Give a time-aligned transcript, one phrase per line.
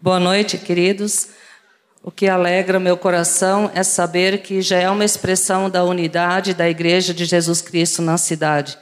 [0.00, 1.30] Boa noite, queridos.
[2.04, 6.70] O que alegra meu coração é saber que já é uma expressão da unidade da
[6.70, 8.78] Igreja de Jesus Cristo na cidade.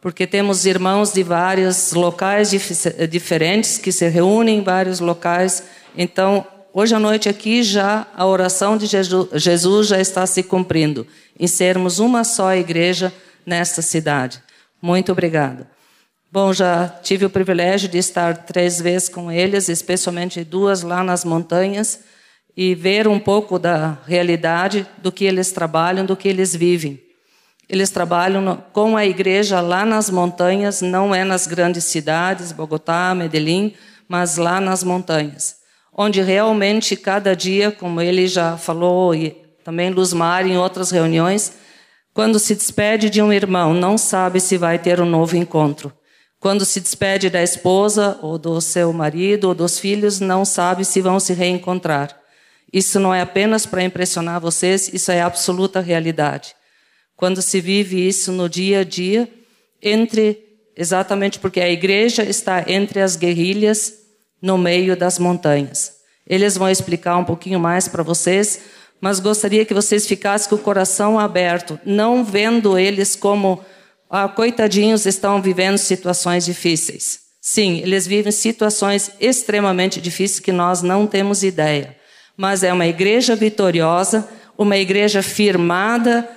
[0.00, 2.72] Porque temos irmãos de vários locais dif
[3.08, 5.62] diferentes que se reúnem em vários locais.
[5.96, 6.44] Então,
[6.74, 11.06] hoje à noite aqui já a oração de Jesus já está se cumprindo
[11.38, 13.12] em sermos uma só igreja
[13.46, 14.42] nesta cidade.
[14.82, 15.75] Muito obrigada.
[16.38, 21.24] Bom, já tive o privilégio de estar três vezes com eles, especialmente duas lá nas
[21.24, 22.00] montanhas,
[22.54, 27.00] e ver um pouco da realidade do que eles trabalham, do que eles vivem.
[27.66, 33.72] Eles trabalham com a igreja lá nas montanhas, não é nas grandes cidades, Bogotá, Medellín,
[34.06, 35.56] mas lá nas montanhas,
[35.90, 39.30] onde realmente cada dia, como ele já falou e
[39.64, 41.54] também Luzmar em outras reuniões,
[42.12, 45.90] quando se despede de um irmão, não sabe se vai ter um novo encontro.
[46.46, 51.00] Quando se despede da esposa, ou do seu marido, ou dos filhos, não sabe se
[51.00, 52.16] vão se reencontrar.
[52.72, 56.54] Isso não é apenas para impressionar vocês, isso é absoluta realidade.
[57.16, 59.28] Quando se vive isso no dia a dia,
[59.82, 60.38] entre
[60.76, 63.94] exatamente porque a igreja está entre as guerrilhas,
[64.40, 65.94] no meio das montanhas.
[66.24, 68.60] Eles vão explicar um pouquinho mais para vocês,
[69.00, 73.64] mas gostaria que vocês ficassem com o coração aberto, não vendo eles como
[74.08, 77.20] ah, coitadinhos estão vivendo situações difíceis.
[77.40, 81.96] Sim, eles vivem situações extremamente difíceis que nós não temos ideia.
[82.36, 86.28] Mas é uma igreja vitoriosa, uma igreja firmada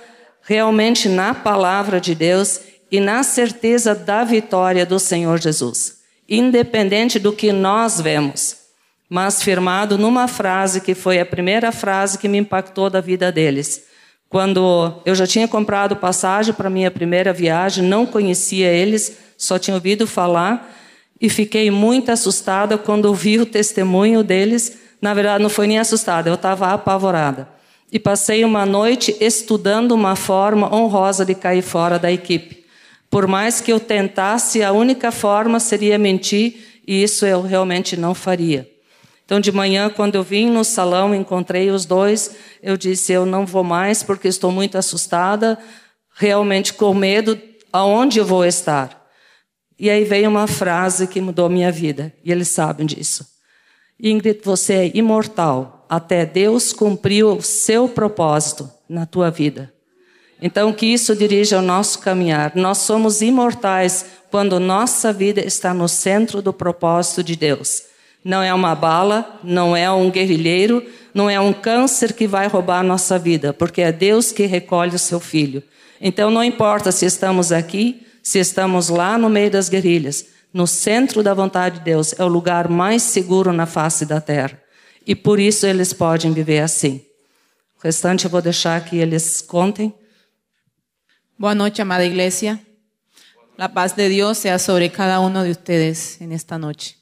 [0.42, 7.32] realmente na palavra de Deus e na certeza da vitória do Senhor Jesus, independente do
[7.32, 8.56] que nós vemos,
[9.08, 13.89] mas firmado numa frase que foi a primeira frase que me impactou da vida deles.
[14.30, 19.74] Quando eu já tinha comprado passagem para minha primeira viagem, não conhecia eles, só tinha
[19.74, 20.72] ouvido falar
[21.20, 24.78] e fiquei muito assustada quando vi o testemunho deles.
[25.02, 27.48] Na verdade, não foi nem assustada, eu estava apavorada.
[27.90, 32.64] E passei uma noite estudando uma forma honrosa de cair fora da equipe.
[33.10, 38.14] Por mais que eu tentasse, a única forma seria mentir, e isso eu realmente não
[38.14, 38.69] faria.
[39.30, 43.46] Então, de manhã, quando eu vim no salão, encontrei os dois, eu disse: Eu não
[43.46, 45.56] vou mais porque estou muito assustada,
[46.16, 47.40] realmente com medo,
[47.72, 49.08] aonde eu vou estar?
[49.78, 53.24] E aí veio uma frase que mudou minha vida, e eles sabem disso.
[54.00, 59.72] Ingrid, você é imortal, até Deus cumpriu o seu propósito na tua vida.
[60.42, 62.56] Então, que isso dirija o nosso caminhar.
[62.56, 67.89] Nós somos imortais quando nossa vida está no centro do propósito de Deus.
[68.24, 72.80] Não é uma bala, não é um guerrilheiro, não é um câncer que vai roubar
[72.80, 75.62] a nossa vida, porque é Deus que recolhe o seu filho.
[76.00, 81.22] Então não importa se estamos aqui, se estamos lá no meio das guerrilhas, no centro
[81.22, 84.60] da vontade de Deus, é o lugar mais seguro na face da terra.
[85.06, 87.04] E por isso eles podem viver assim.
[87.78, 89.94] O restante eu vou deixar que eles contem.
[91.38, 92.58] Boa noite, amada igreja.
[93.56, 96.99] A paz de Deus seja sobre cada um de vocês nesta noite.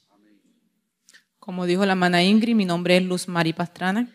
[1.49, 4.07] Como dijo la hermana Ingrid, mi nombre es Luz Mari Pastrana,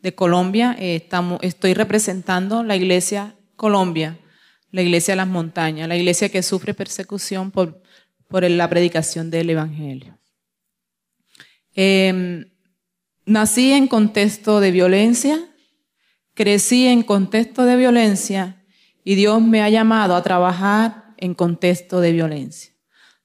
[0.00, 0.74] de Colombia.
[0.80, 4.18] Eh, estamos, estoy representando la iglesia Colombia,
[4.72, 7.80] la iglesia de las montañas, la iglesia que sufre persecución por,
[8.26, 10.18] por la predicación del Evangelio.
[11.72, 12.46] Em,
[13.26, 15.38] nací en contexto de violencia,
[16.34, 18.64] crecí en contexto de violencia
[19.04, 22.72] y Dios me ha llamado a trabajar en contexto de violencia.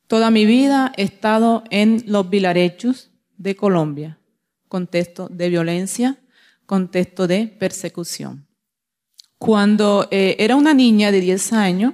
[0.05, 4.19] Toda mi vida he estado en los vilarechos, de Colombia,
[4.67, 6.17] contexto de violencia,
[6.65, 8.47] contexto de persecución.
[9.37, 11.93] Cuando eh, era una niña de 10 años,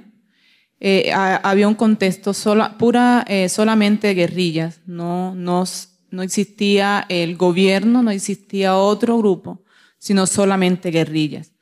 [0.80, 2.32] eh, había un contexto
[2.78, 5.64] pura, eh, solamente guerrillas, no, no,
[6.10, 9.62] no existía el gobierno, no existía otro grupo,
[9.98, 11.52] sino solamente guerrillas.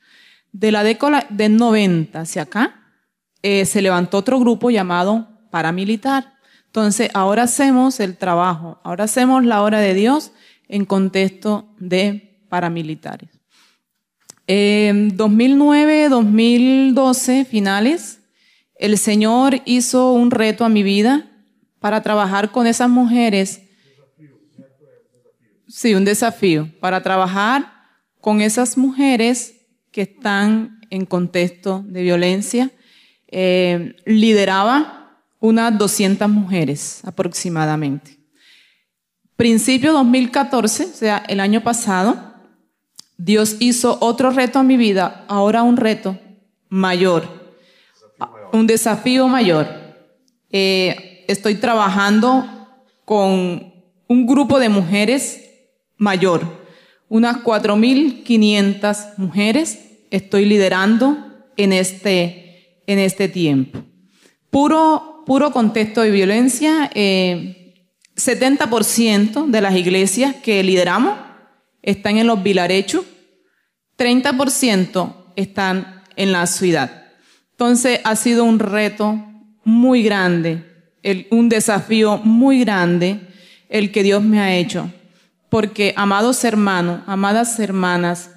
[0.50, 2.78] De la década del 90 hacia acá,
[3.42, 6.31] se levantó otro grupo llamado paramilitar,
[6.72, 10.32] entonces, ahora hacemos el trabajo, ahora hacemos la obra de Dios
[10.68, 13.28] en contexto de paramilitares.
[14.46, 18.20] En 2009, 2012, finales,
[18.76, 21.30] el Señor hizo un reto a mi vida
[21.78, 23.60] para trabajar con esas mujeres.
[25.68, 27.70] Sí, un desafío, para trabajar
[28.18, 29.56] con esas mujeres
[29.90, 32.70] que están en contexto de violencia.
[33.28, 35.01] Eh, lideraba
[35.42, 38.16] unas 200 mujeres aproximadamente.
[39.36, 42.16] Principio 2014, o sea, el año pasado,
[43.18, 46.16] Dios hizo otro reto a mi vida, ahora un reto
[46.68, 47.28] mayor,
[48.52, 49.66] un desafío mayor.
[50.50, 52.46] Eh, estoy trabajando
[53.04, 53.72] con
[54.06, 55.50] un grupo de mujeres
[55.96, 56.42] mayor.
[57.08, 59.80] Unas 4.500 mujeres
[60.10, 61.16] estoy liderando
[61.56, 63.82] en este, en este tiempo.
[64.50, 66.90] Puro, puro contexto de violencia.
[66.94, 67.58] Eh,
[68.16, 71.18] 70% de las iglesias que lideramos
[71.82, 73.04] están en los vilarechos,
[73.96, 77.04] 30% están en la ciudad.
[77.52, 79.18] Entonces ha sido un reto
[79.64, 80.64] muy grande,
[81.30, 83.20] un desafío muy grande
[83.68, 84.90] el que Dios me ha hecho.
[85.48, 88.30] Porque, amados hermanos, amadas hermanas,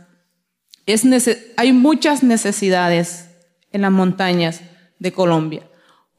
[1.58, 3.30] hay muchas necesidades
[3.72, 4.62] en las montañas
[5.00, 5.64] de Colombia.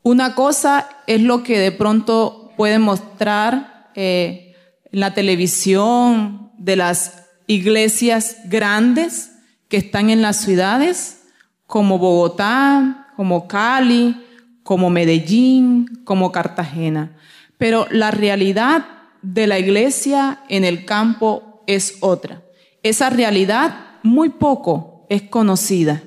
[0.07, 4.55] Una cosa es lo que de pronto puede mostrar eh,
[4.93, 9.33] en la televisión de las iglesias grandes
[9.67, 11.25] que están en las ciudades,
[11.67, 14.17] como Bogotá, como Cali,
[14.63, 17.17] como Medellín, como Cartagena.
[17.59, 18.87] Pero la realidad
[19.23, 22.45] de la iglesia en el campo es otra.
[22.85, 26.01] Esa realidad muy poco es conocida.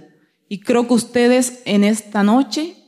[0.47, 2.78] Y creo que ustedes en esta noche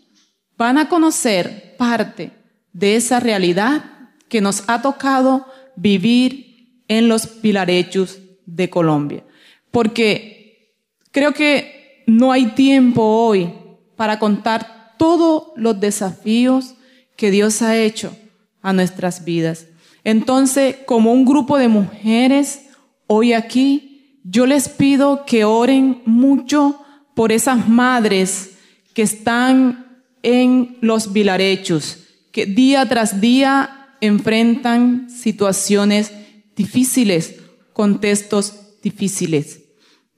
[0.61, 2.29] van a conocer parte
[2.71, 3.83] de esa realidad
[4.29, 9.23] que nos ha tocado vivir en los pilarechos de Colombia.
[9.71, 10.75] Porque
[11.09, 13.51] creo que no hay tiempo hoy
[13.95, 16.75] para contar todos los desafíos
[17.15, 18.15] que Dios ha hecho
[18.61, 19.65] a nuestras vidas.
[20.03, 22.67] Entonces, como un grupo de mujeres,
[23.07, 26.79] hoy aquí, yo les pido que oren mucho
[27.15, 28.59] por esas madres
[28.93, 29.80] que están
[30.23, 31.97] en los vilarechos,
[32.31, 36.12] que día tras día enfrentan situaciones
[36.56, 37.35] difíciles,
[37.73, 39.59] contextos difíciles.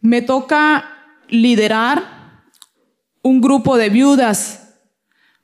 [0.02, 0.90] Me toca
[1.30, 2.44] liderar
[3.22, 4.76] un grupo de viudas,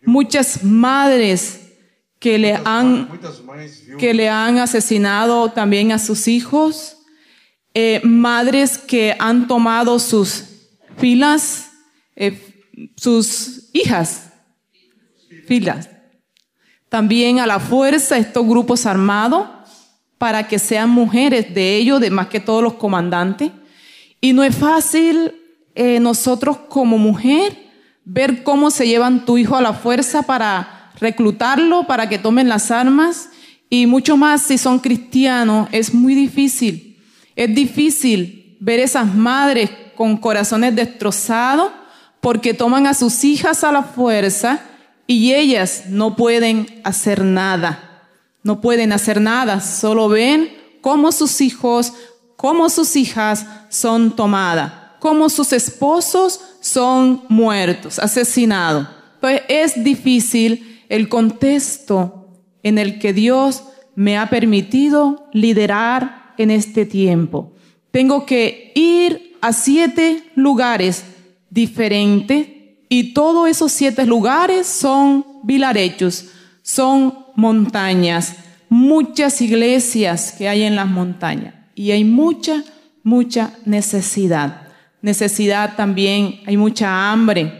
[0.02, 1.62] muchas madres
[2.20, 3.10] que le han,
[3.98, 6.98] que le han asesinado también a sus hijos,
[7.74, 10.44] eh, madres que han tomado sus
[10.98, 11.72] filas,
[12.16, 12.38] eh,
[12.98, 14.29] sus hijas,
[16.90, 19.48] También a la fuerza estos grupos armados
[20.18, 23.51] para que sean mujeres de ellos, de más que todos los comandantes.
[24.22, 25.34] Y no es fácil
[25.75, 27.57] eh, nosotros como mujer
[28.04, 32.72] ver cómo se llevan tu hijo a la fuerza para reclutarlo para que tomen las
[32.72, 33.30] armas
[33.69, 36.98] y mucho más si son cristianos, es muy difícil.
[37.36, 41.72] Es difícil ver esas madres con corazones destrozados
[42.19, 44.60] porque toman a sus hijas a la fuerza
[45.10, 48.06] y ellas no pueden hacer nada.
[48.44, 51.94] No pueden hacer nada, solo ven cómo sus hijos,
[52.38, 58.88] cómo sus hijas son tomadas, cómo sus esposos son muertos, asesinados.
[59.20, 62.28] Pues es difícil el contexto
[62.62, 63.64] en el que Dios
[63.96, 67.54] me ha permitido liderar en este tiempo.
[67.90, 71.04] Tengo que ir a siete lugares
[71.50, 72.59] diferentes
[72.90, 76.26] y todos esos siete lugares son vilarechos,
[76.64, 78.36] son montañas,
[78.68, 82.64] muchas iglesias que hay en las montañas y hay mucha,
[83.04, 84.68] mucha necesidad.
[85.02, 87.54] Necesidad también, hay mucha hambre,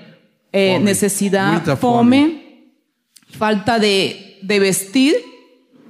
[0.52, 2.50] eh, necesidad, fome
[3.30, 5.16] falta de, vestir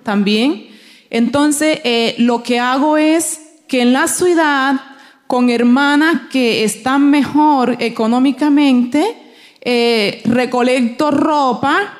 [0.03, 0.67] también.
[1.09, 4.75] Entonces, eh, lo que hago es que en la ciudad,
[5.27, 9.15] con hermanas que están mejor económicamente,
[9.61, 11.93] eh, recolecto ropa,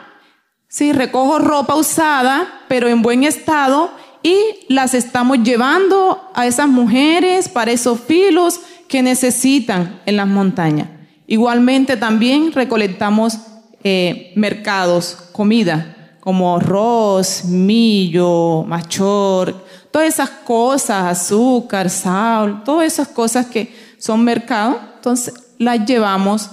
[0.68, 3.92] sí, recojo ropa usada, pero en buen estado,
[4.24, 4.36] y
[4.68, 10.90] las estamos llevando a esas mujeres para esos filos que necesitan en las montañas.
[11.28, 13.38] Igualmente también recolectamos
[13.84, 23.46] eh, mercados, comida, como arroz, millo, machor, todas esas cosas, azúcar, sal, todas esas cosas
[23.46, 26.50] que son mercados, entonces las llevamos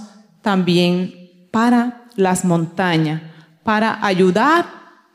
[0.46, 3.20] también para las montañas,
[3.64, 4.64] para ayudar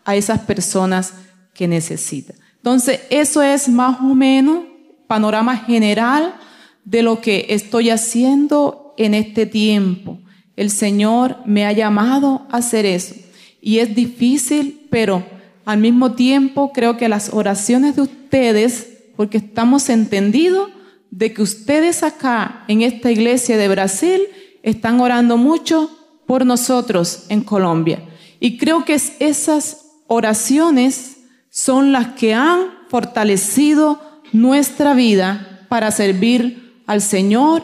[0.03, 1.13] a esas personas
[1.53, 2.35] que necesitan.
[2.57, 4.65] Entonces, eso es más o menos
[5.07, 6.35] panorama general
[6.83, 10.19] de lo que estoy haciendo en este tiempo.
[10.57, 13.15] El Señor me ha llamado a hacer eso.
[13.61, 15.25] Y es difícil, pero
[15.63, 20.71] al mismo tiempo creo que las oraciones de ustedes, porque estamos entendidos
[21.09, 24.23] de que ustedes acá en esta iglesia de Brasil
[24.63, 25.89] están orando mucho
[26.25, 28.07] por nosotros en Colombia.
[28.39, 31.17] Y creo que esas oraciones
[31.49, 34.01] son las que han fortalecido
[34.31, 37.63] nuestra vida para servir al Señor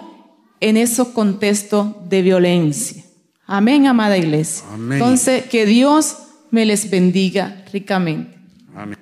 [0.60, 3.04] en esos contextos de violencia.
[3.46, 4.66] Amén, amada iglesia.
[4.74, 6.18] Entonces, que Dios
[6.51, 8.38] me les bendiga ricamente.
[8.75, 8.98] Amén.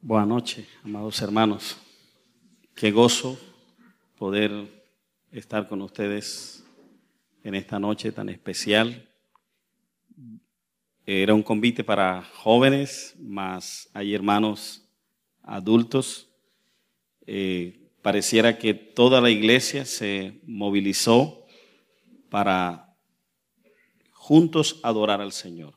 [0.00, 1.76] Buenas noches, amados hermanos.
[2.74, 3.38] Qué gozo
[4.18, 4.50] poder
[5.30, 6.59] estar con ustedes
[7.44, 9.08] en esta noche tan especial.
[11.06, 14.86] Era un convite para jóvenes, más hay hermanos
[15.42, 16.28] adultos.
[17.26, 21.46] Eh, pareciera que toda la iglesia se movilizó
[22.28, 22.94] para
[24.12, 25.74] juntos adorar al Señor.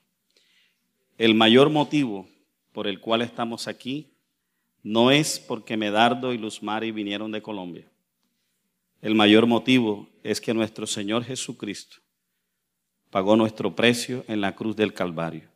[1.18, 2.28] El mayor motivo
[2.72, 4.14] por el cual estamos aquí
[4.84, 7.90] no es porque Medardo y Luz Mari vinieron de Colombia.
[9.02, 11.98] El mayor motivo es que nuestro Señor Jesucristo
[13.10, 15.50] pagó nuestro precio en la cruz del Calvario.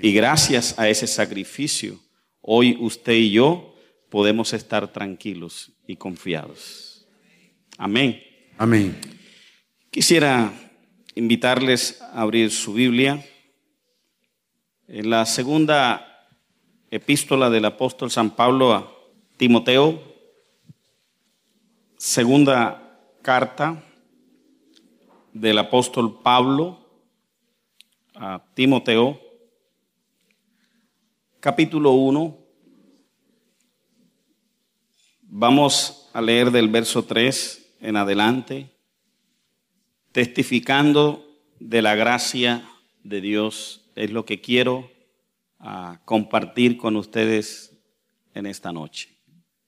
[0.00, 2.00] Y gracias a ese sacrificio,
[2.40, 3.76] hoy usted y yo
[4.08, 7.06] podemos estar tranquilos y confiados.
[7.78, 8.20] Amén.
[8.58, 8.98] Amén.
[9.90, 10.52] Quisiera
[11.14, 13.24] invitarles a abrir su Biblia
[14.88, 16.28] en la segunda
[16.90, 18.92] epístola del apóstol San Pablo a
[19.36, 20.02] Timoteo,
[21.96, 22.81] segunda
[23.22, 23.82] carta
[25.32, 26.78] del apóstol Pablo
[28.14, 29.20] a Timoteo,
[31.38, 32.36] capítulo 1.
[35.22, 38.70] Vamos a leer del verso 3 en adelante,
[40.10, 41.24] testificando
[41.60, 42.68] de la gracia
[43.04, 44.90] de Dios es lo que quiero
[45.60, 47.78] ah, compartir con ustedes
[48.34, 49.16] en esta noche,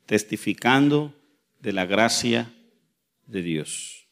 [0.06, 1.14] testificando
[1.60, 2.63] de la gracia de
[3.26, 4.08] Dios.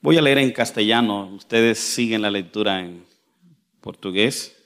[0.00, 3.04] Voy a leer en castellano, ustedes siguen la lectura en
[3.80, 4.56] portugués.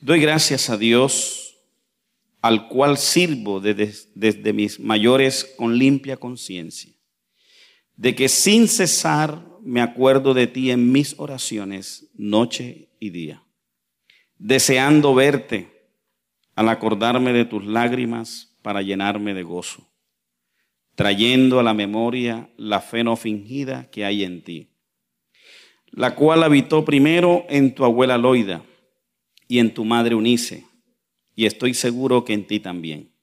[0.00, 1.56] Doy gracias a Dios,
[2.40, 6.92] al cual sirvo desde, desde mis mayores con limpia conciencia,
[7.96, 13.44] de que sin cesar me acuerdo de ti en mis oraciones noche y día,
[14.38, 15.92] deseando verte
[16.54, 19.88] al acordarme de tus lágrimas para llenarme de gozo,
[20.98, 24.72] trayendo a la memoria la fe no fingida que hay en ti,
[25.92, 28.64] la cual habitó primero en tu abuela Loida
[29.46, 30.64] y en tu madre Unice,
[31.36, 33.14] y estoy seguro que en ti también.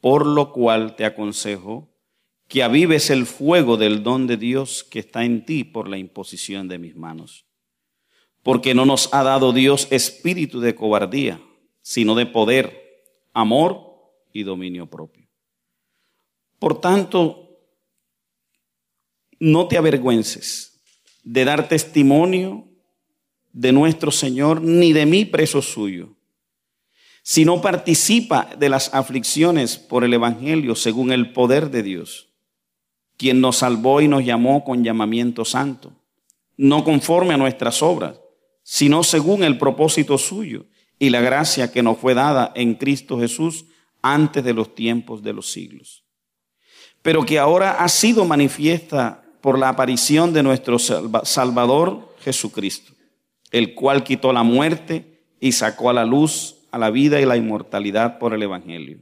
[0.00, 1.88] Por lo cual te aconsejo
[2.48, 6.66] que avives el fuego del don de Dios que está en ti por la imposición
[6.66, 7.46] de mis manos.
[8.42, 11.40] Porque no nos ha dado Dios espíritu de cobardía,
[11.80, 13.86] sino de poder, amor
[14.32, 15.21] y dominio propio.
[16.62, 17.58] Por tanto,
[19.40, 20.80] no te avergüences
[21.24, 22.68] de dar testimonio
[23.52, 26.10] de nuestro Señor, ni de mí preso suyo,
[27.24, 32.28] sino participa de las aflicciones por el Evangelio según el poder de Dios
[33.16, 35.92] quien nos salvó y nos llamó con llamamiento santo,
[36.56, 38.20] no conforme a nuestras obras,
[38.62, 40.66] sino según el propósito suyo
[41.00, 43.64] y la gracia que nos fue dada en Cristo Jesús
[44.00, 46.01] antes de los tiempos de los siglos.
[47.02, 52.92] Pero que ahora ha sido manifiesta por la aparición de nuestro Salvador Jesucristo,
[53.50, 57.36] el cual quitó la muerte y sacó a la luz a la vida y la
[57.36, 59.00] inmortalidad por el Evangelio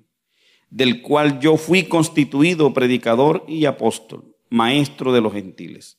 [0.70, 5.98] del cual yo fui constituido predicador y apóstol, maestro de los gentiles.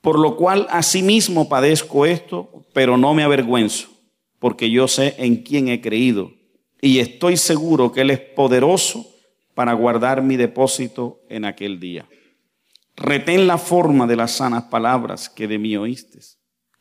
[0.00, 3.88] Por lo cual asimismo padezco esto, pero no me avergüenzo,
[4.38, 6.32] porque yo sé en quién he creído
[6.80, 9.06] y estoy seguro que Él es poderoso
[9.54, 12.08] para guardar mi depósito en aquel día.
[12.96, 16.20] Retén la forma de las sanas palabras que de mí oíste,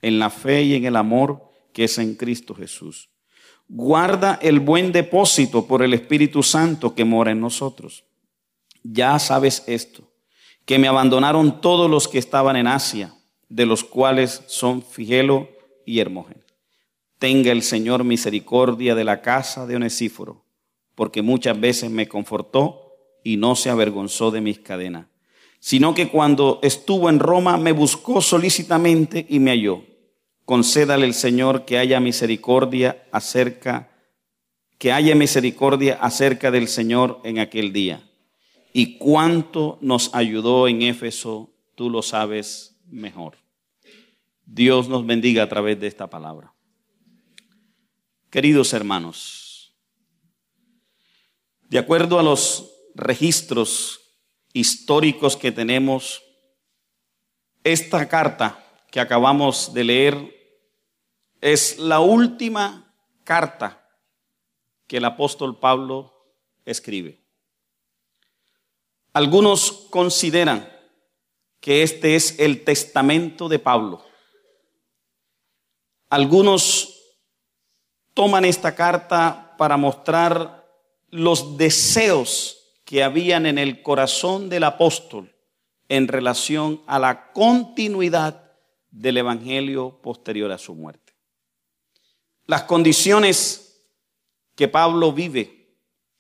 [0.02, 3.12] en la fe y en el amor que es en Cristo Jesús
[3.74, 8.04] guarda el buen depósito por el Espíritu Santo que mora en nosotros.
[8.84, 10.12] Ya sabes esto,
[10.66, 13.14] que me abandonaron todos los que estaban en Asia,
[13.48, 15.50] de los cuales son Figelo
[15.86, 16.44] y Hermógenes.
[17.18, 20.44] Tenga el Señor misericordia de la casa de Onesíforo,
[21.02, 22.94] porque muchas veces me confortó
[23.24, 25.08] y no se avergonzó de mis cadenas,
[25.60, 29.82] sino que cuando estuvo en Roma me buscó solícitamente y me halló
[30.46, 33.90] concédale el Señor que haya misericordia acerca
[34.78, 38.08] que haya misericordia acerca del Señor en aquel día.
[38.72, 43.38] Y cuánto nos ayudó en Éfeso, tú lo sabes mejor.
[44.46, 46.54] Dios nos bendiga a través de esta palabra.
[48.30, 49.41] Queridos hermanos,
[51.72, 54.02] de acuerdo a los registros
[54.52, 56.22] históricos que tenemos,
[57.64, 58.62] esta carta
[58.92, 60.36] que acabamos de leer
[61.40, 63.90] es la última carta
[64.86, 66.14] que el apóstol Pablo
[66.66, 67.24] escribe.
[69.14, 70.70] Algunos consideran
[71.62, 74.06] que este es el testamento de Pablo.
[76.10, 77.16] Algunos
[78.14, 80.61] toman esta carta para mostrar
[81.12, 85.36] los deseos que habían en el corazón del apóstol
[85.90, 88.52] en relación a la continuidad
[88.90, 91.14] del Evangelio posterior a su muerte.
[92.46, 93.86] Las condiciones
[94.56, 95.76] que Pablo vive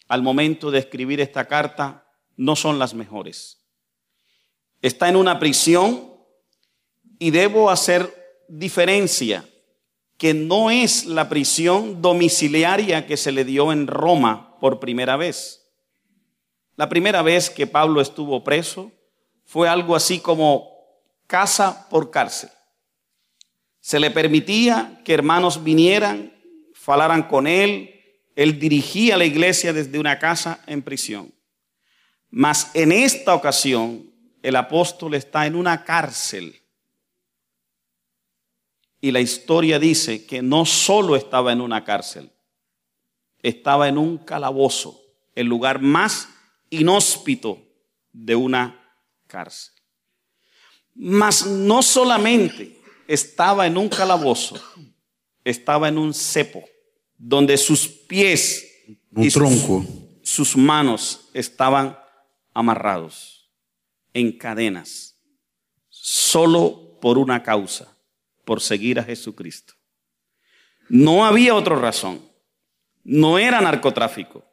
[0.07, 2.05] al momento de escribir esta carta
[2.35, 3.65] no son las mejores.
[4.81, 6.13] Está en una prisión
[7.17, 9.47] y debo hacer diferencia
[10.21, 15.67] que no es la prisión domiciliaria que se le dio en Roma por primera vez.
[16.75, 18.91] La primera vez que Pablo estuvo preso
[19.45, 20.69] fue algo así como
[21.25, 22.51] casa por cárcel.
[23.79, 26.31] Se le permitía que hermanos vinieran,
[26.75, 27.89] falaran con él,
[28.35, 31.33] él dirigía la iglesia desde una casa en prisión.
[32.29, 34.13] Mas en esta ocasión
[34.43, 36.60] el apóstol está en una cárcel
[39.01, 42.31] y la historia dice que no solo estaba en una cárcel,
[43.41, 45.01] estaba en un calabozo,
[45.33, 46.29] el lugar más
[46.69, 47.59] inhóspito
[48.13, 48.79] de una
[49.27, 49.73] cárcel.
[50.93, 54.61] Mas no solamente estaba en un calabozo,
[55.43, 56.63] estaba en un cepo,
[57.17, 58.67] donde sus pies
[59.11, 59.85] un y sus- tronco.
[60.21, 61.97] sus manos estaban
[62.53, 63.49] amarrados
[64.13, 65.15] en cadenas,
[65.89, 67.90] solo por una causa,
[68.51, 69.75] por seguir a Jesucristo.
[70.89, 72.21] No había otra razón.
[73.01, 74.43] No era narcotráfico,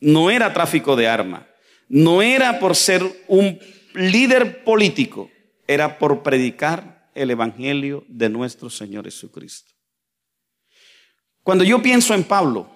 [0.00, 1.44] no era tráfico de armas,
[1.86, 3.60] no era por ser un
[3.92, 5.30] líder político,
[5.66, 9.70] era por predicar el Evangelio de nuestro Señor Jesucristo.
[11.42, 12.74] Cuando yo pienso en Pablo,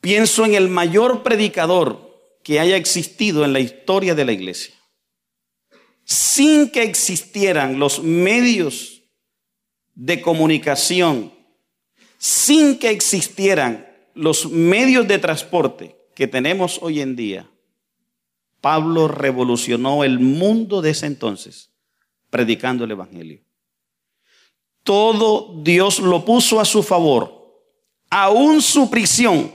[0.00, 4.74] pienso en el mayor predicador que haya existido en la historia de la iglesia.
[6.04, 8.95] Sin que existieran los medios
[9.96, 11.32] de comunicación,
[12.18, 17.50] sin que existieran los medios de transporte que tenemos hoy en día,
[18.60, 21.70] Pablo revolucionó el mundo de ese entonces
[22.30, 23.40] predicando el Evangelio.
[24.82, 27.62] Todo Dios lo puso a su favor.
[28.10, 29.52] Aún su prisión,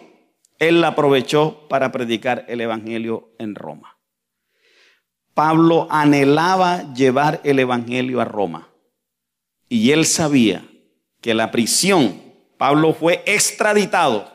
[0.60, 3.97] él la aprovechó para predicar el Evangelio en Roma.
[5.34, 8.70] Pablo anhelaba llevar el Evangelio a Roma.
[9.71, 10.69] Y él sabía
[11.21, 12.21] que la prisión,
[12.57, 14.29] Pablo fue extraditado,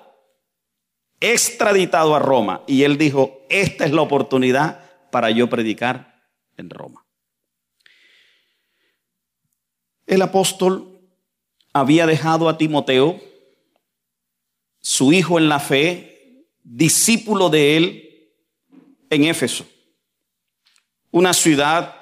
[1.20, 2.62] extraditado a Roma.
[2.66, 7.04] Y él dijo, esta es la oportunidad para yo predicar en Roma.
[10.06, 11.02] El apóstol
[11.74, 13.20] había dejado a Timoteo,
[14.80, 18.30] su hijo en la fe, discípulo de él,
[19.10, 19.66] en Éfeso,
[21.10, 21.94] una ciudad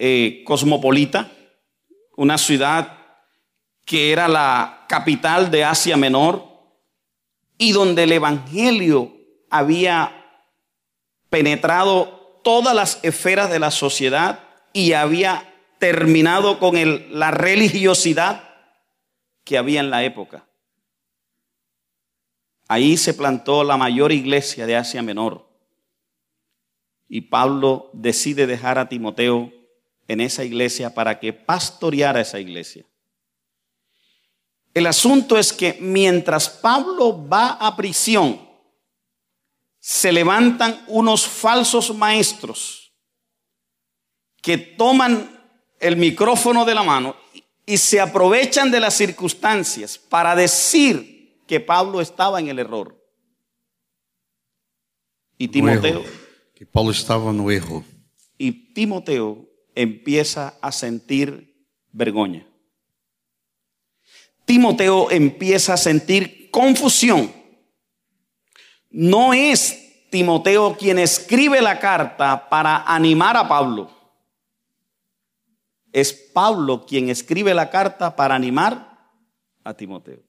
[0.00, 1.30] eh, cosmopolita,
[2.20, 2.98] una ciudad
[3.86, 6.44] que era la capital de Asia Menor
[7.56, 9.10] y donde el Evangelio
[9.48, 10.44] había
[11.30, 14.40] penetrado todas las esferas de la sociedad
[14.74, 16.76] y había terminado con
[17.18, 18.50] la religiosidad
[19.42, 20.46] que había en la época.
[22.68, 25.48] Ahí se plantó la mayor iglesia de Asia Menor.
[27.08, 29.59] Y Pablo decide dejar a Timoteo
[30.10, 32.84] en esa iglesia para que pastoreara esa iglesia.
[34.74, 38.40] El asunto es que mientras Pablo va a prisión,
[39.78, 42.92] se levantan unos falsos maestros
[44.42, 45.30] que toman
[45.78, 47.14] el micrófono de la mano
[47.64, 53.00] y se aprovechan de las circunstancias para decir que Pablo estaba en el error.
[55.38, 56.10] Y no Timoteo, erro,
[56.52, 57.84] que Paulo estava no erro.
[58.36, 59.49] y Timoteo
[59.80, 62.46] empieza a sentir vergüenza.
[64.44, 67.32] Timoteo empieza a sentir confusión.
[68.90, 73.90] No es Timoteo quien escribe la carta para animar a Pablo.
[75.92, 79.12] Es Pablo quien escribe la carta para animar
[79.64, 80.22] a Timoteo.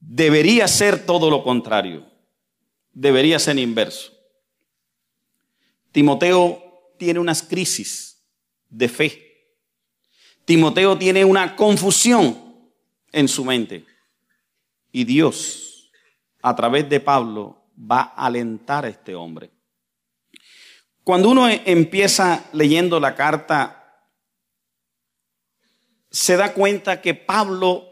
[0.00, 2.04] Debería ser todo lo contrario.
[2.92, 4.12] Debería ser inverso.
[5.92, 6.63] Timoteo
[7.04, 8.24] tiene unas crisis
[8.70, 9.52] de fe.
[10.46, 12.72] Timoteo tiene una confusión
[13.12, 13.84] en su mente.
[14.90, 15.90] Y Dios,
[16.40, 19.50] a través de Pablo, va a alentar a este hombre.
[21.02, 24.08] Cuando uno e- empieza leyendo la carta,
[26.10, 27.90] se da cuenta que Pablo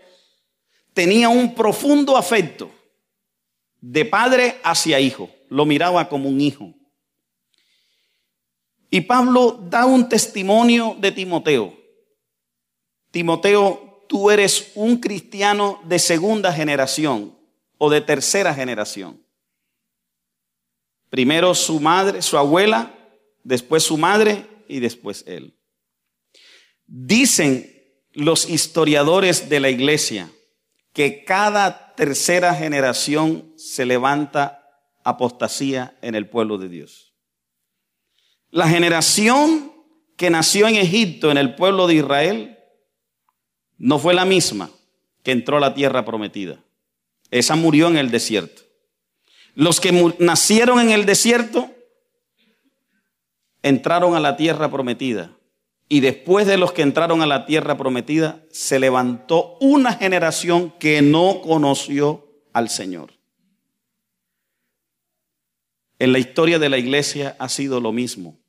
[0.95, 2.73] tenía un profundo afecto
[3.79, 5.29] de padre hacia hijo.
[5.51, 6.73] Lo miraba como un hijo.
[8.95, 11.75] Y Pablo da un testimonio de Timoteo.
[13.11, 17.37] Timoteo, tú eres un cristiano de segunda generación.
[17.85, 19.27] o de tercera generación.
[21.11, 22.95] Primero su madre, su abuela,
[23.43, 25.59] después su madre y después él.
[26.87, 27.69] Dicen
[28.13, 30.31] los historiadores de la iglesia
[30.93, 34.63] que cada tercera generación se levanta
[35.03, 37.12] apostasía en el pueblo de Dios.
[38.53, 39.73] La generación
[40.17, 42.59] que nació en Egipto, en el pueblo de Israel,
[43.79, 44.71] no fue la misma
[45.23, 46.63] que entró a la tierra prometida.
[47.31, 48.61] Esa murió en el desierto.
[49.55, 51.71] Los que nacieron en el desierto
[53.63, 55.33] entraron a la tierra prometida.
[55.89, 61.01] Y después de los que entraron a la tierra prometida, se levantó una generación que
[61.01, 63.15] no conoció al Señor.
[65.99, 68.42] En la historia de la iglesia ha sido lo mismo.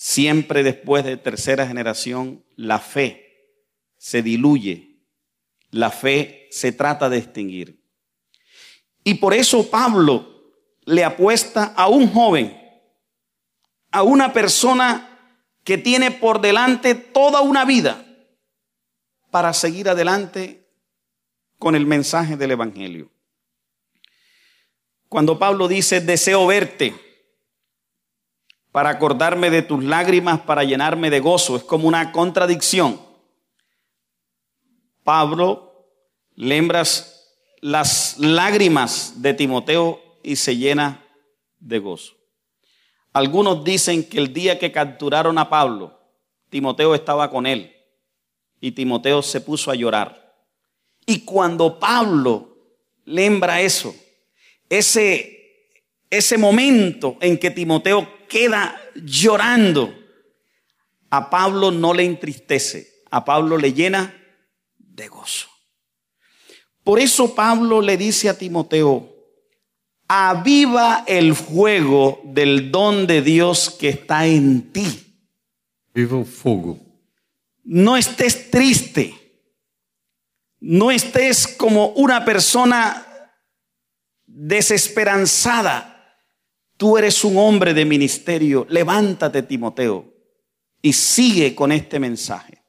[0.00, 3.50] Siempre después de tercera generación, la fe
[3.96, 5.00] se diluye,
[5.72, 7.82] la fe se trata de extinguir.
[9.02, 10.52] Y por eso Pablo
[10.84, 12.56] le apuesta a un joven,
[13.90, 15.18] a una persona
[15.64, 18.06] que tiene por delante toda una vida
[19.32, 20.64] para seguir adelante
[21.58, 23.10] con el mensaje del Evangelio.
[25.08, 27.07] Cuando Pablo dice, deseo verte
[28.78, 33.00] para acordarme de tus lágrimas, para llenarme de gozo, es como una contradicción.
[35.02, 35.88] Pablo
[36.36, 41.04] lembras las lágrimas de Timoteo y se llena
[41.58, 42.14] de gozo.
[43.12, 45.98] Algunos dicen que el día que capturaron a Pablo,
[46.48, 47.74] Timoteo estaba con él
[48.60, 50.40] y Timoteo se puso a llorar.
[51.04, 52.56] Y cuando Pablo
[53.06, 53.92] lembra eso,
[54.70, 55.66] ese,
[56.10, 59.94] ese momento en que Timoteo queda llorando,
[61.10, 64.14] a Pablo no le entristece, a Pablo le llena
[64.76, 65.48] de gozo.
[66.84, 69.14] Por eso Pablo le dice a Timoteo,
[70.08, 75.20] aviva el fuego del don de Dios que está en ti.
[75.92, 76.78] Viva el fuego.
[77.64, 79.14] No estés triste.
[80.60, 83.06] No estés como una persona
[84.26, 85.97] desesperanzada.
[86.78, 88.64] Tú eres un hombre de ministerio.
[88.70, 90.14] Levántate, Timoteo,
[90.80, 92.62] y sigue con este mensaje.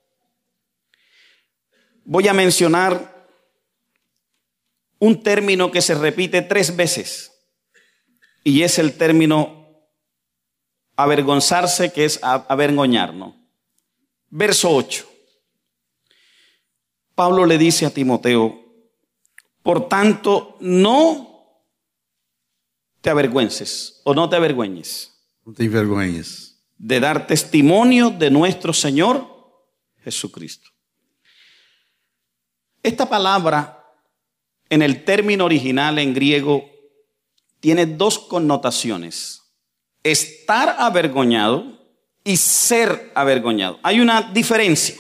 [2.04, 3.30] Voy a mencionar
[4.98, 7.32] un término que se repite tres veces
[8.44, 9.60] y es el término
[10.96, 13.36] avergonzarse, que es avergoñar, ¿no?
[14.30, 15.08] Verso 8.
[17.14, 18.60] Pablo le dice a Timoteo,
[19.62, 21.29] por tanto, no
[23.02, 25.14] te avergüences o no te avergüeñes.
[25.46, 26.58] No te avergüences.
[26.78, 29.28] De dar testimonio de nuestro Señor
[30.04, 30.70] Jesucristo.
[32.84, 33.84] Esta palabra
[34.70, 36.70] en el término original en griego
[37.60, 39.42] tiene dos connotaciones.
[40.04, 41.78] Estar avergoñado
[42.24, 43.80] y ser avergoñado.
[43.84, 44.96] Hay una diferencia.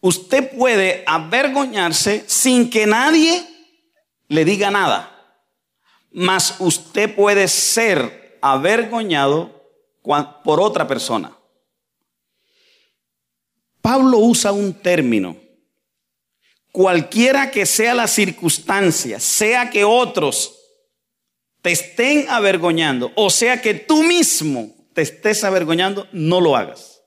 [0.00, 3.44] Usted puede avergoñarse sin que nadie
[4.28, 5.15] le diga nada.
[6.18, 9.70] Mas usted puede ser avergoñado
[10.42, 11.36] por otra persona.
[13.82, 15.36] Pablo usa un término
[16.72, 20.58] cualquiera que sea la circunstancia, sea que otros
[21.60, 27.02] te estén avergoñando, o sea que tú mismo te estés avergoñando, no lo hagas.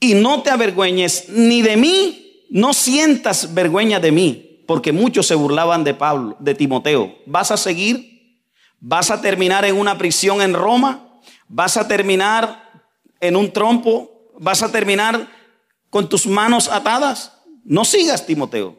[0.00, 5.34] Y no te avergüeñes ni de mí, no sientas vergüenza de mí, porque muchos se
[5.34, 7.16] burlaban de Pablo, de Timoteo.
[7.24, 8.44] ¿Vas a seguir?
[8.78, 11.22] ¿Vas a terminar en una prisión en Roma?
[11.48, 12.84] ¿Vas a terminar
[13.18, 14.30] en un trompo?
[14.38, 15.26] ¿Vas a terminar
[15.88, 17.32] con tus manos atadas?
[17.64, 18.76] No sigas, Timoteo.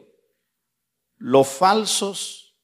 [1.18, 2.54] Los falsos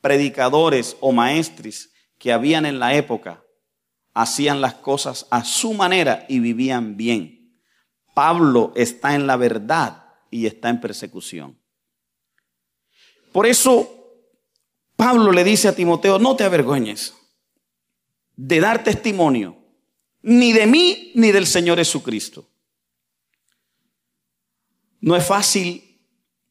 [0.00, 3.42] predicadores o maestros que habían en la época
[4.14, 7.60] hacían las cosas a su manera y vivían bien.
[8.14, 11.57] Pablo está en la verdad y está en persecución.
[13.32, 13.98] Por eso
[14.96, 17.14] Pablo le dice a Timoteo, no te avergüeñes
[18.36, 19.56] de dar testimonio,
[20.22, 22.48] ni de mí ni del Señor Jesucristo.
[25.00, 26.00] No es fácil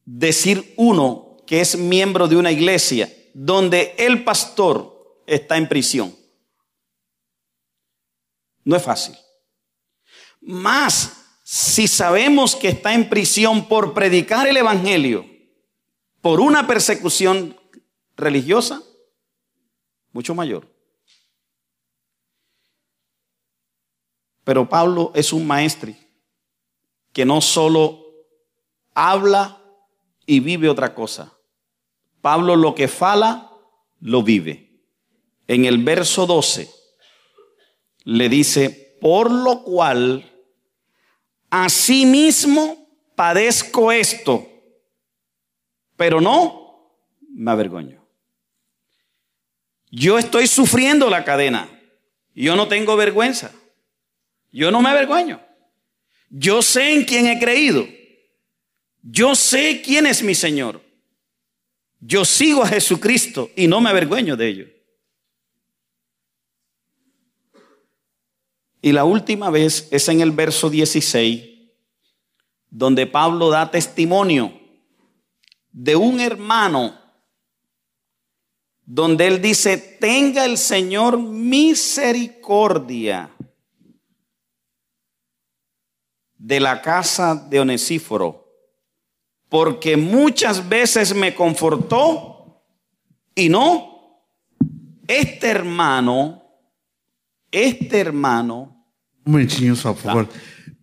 [0.04, 6.14] decir uno que es miembro de una iglesia donde el pastor está en prisión.
[8.64, 9.16] No es fácil.
[10.40, 11.12] Más
[11.42, 15.27] si sabemos que está en prisión por predicar el Evangelio,
[16.20, 17.58] por una persecución
[18.16, 18.82] religiosa,
[20.12, 20.66] mucho mayor.
[24.44, 25.92] Pero Pablo es un maestro
[27.12, 28.04] que no solo
[28.94, 29.62] habla
[30.26, 31.32] y vive otra cosa.
[32.20, 33.52] Pablo lo que fala,
[34.00, 34.82] lo vive.
[35.46, 36.70] En el verso 12
[38.04, 40.30] le dice, por lo cual,
[41.50, 44.46] asimismo padezco esto,
[45.98, 46.94] pero no
[47.34, 48.00] me avergoño.
[49.90, 51.68] Yo estoy sufriendo la cadena.
[52.34, 53.52] Yo no tengo vergüenza.
[54.52, 55.42] Yo no me avergüeño.
[56.30, 57.86] Yo sé en quién he creído.
[59.02, 60.80] Yo sé quién es mi Señor.
[62.00, 64.66] Yo sigo a Jesucristo y no me avergüeño de ello.
[68.80, 71.42] Y la última vez es en el verso 16,
[72.70, 74.57] donde Pablo da testimonio
[75.72, 76.96] de un hermano,
[78.84, 83.34] donde él dice, tenga el Señor misericordia
[86.38, 88.46] de la casa de Onesíforo,
[89.48, 92.62] porque muchas veces me confortó
[93.34, 94.22] y no,
[95.06, 96.42] este hermano,
[97.50, 98.76] este hermano...
[99.26, 100.28] Um momentinho só, por favor.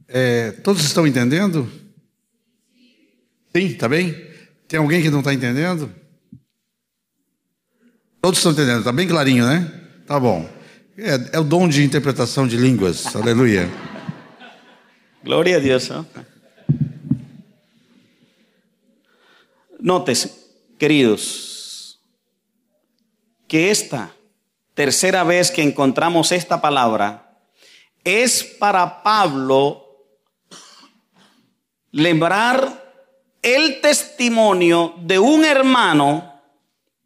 [0.08, 1.68] É, todos estão entendendo?
[3.52, 4.14] Sim, tá bem?
[4.68, 5.94] Tem alguém que não está entendendo?
[8.22, 9.72] Todos estão entendendo, tá bem clarinho, né?
[10.08, 10.50] Tá bom.
[10.98, 13.70] É, é o dom de interpretação de línguas, aleluia.
[15.24, 15.90] Gloria a Dios.
[15.90, 16.06] ¿no?
[19.80, 20.30] Notes,
[20.80, 22.00] queridos,
[23.48, 24.12] que esta
[24.74, 27.40] tercera vez que encontramos esta palabra
[28.04, 29.84] es para Pablo
[31.92, 32.85] lembrar
[33.46, 36.42] el testimonio de un hermano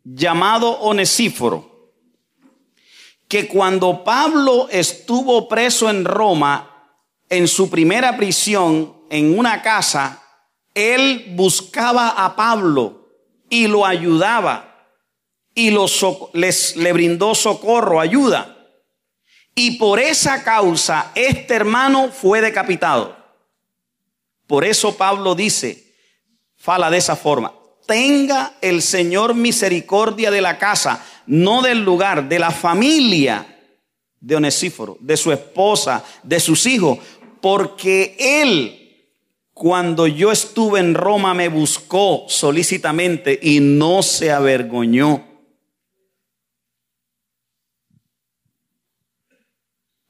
[0.06, 1.92] llamado Onesíforo,
[3.28, 6.96] que cuando Pablo estuvo preso en Roma,
[7.28, 10.24] en su primera prisión, en una casa,
[10.74, 13.10] él buscaba a Pablo
[13.50, 14.88] y lo ayudaba
[15.54, 15.76] y
[16.34, 18.56] les, le brindó socorro, ayuda.
[19.56, 23.18] Y por esa causa este hermano fue decapitado.
[24.48, 25.89] Por eso Pablo dice,
[26.60, 27.54] fala de esa forma,
[27.88, 33.58] tenga el Señor misericordia de la casa, no del lugar, de la familia
[34.20, 37.00] de Onesíforo, de su esposa, de sus hijos,
[37.42, 38.76] porque él
[39.54, 45.26] cuando yo estuve en Roma me buscó solícitamente y no se avergoñó.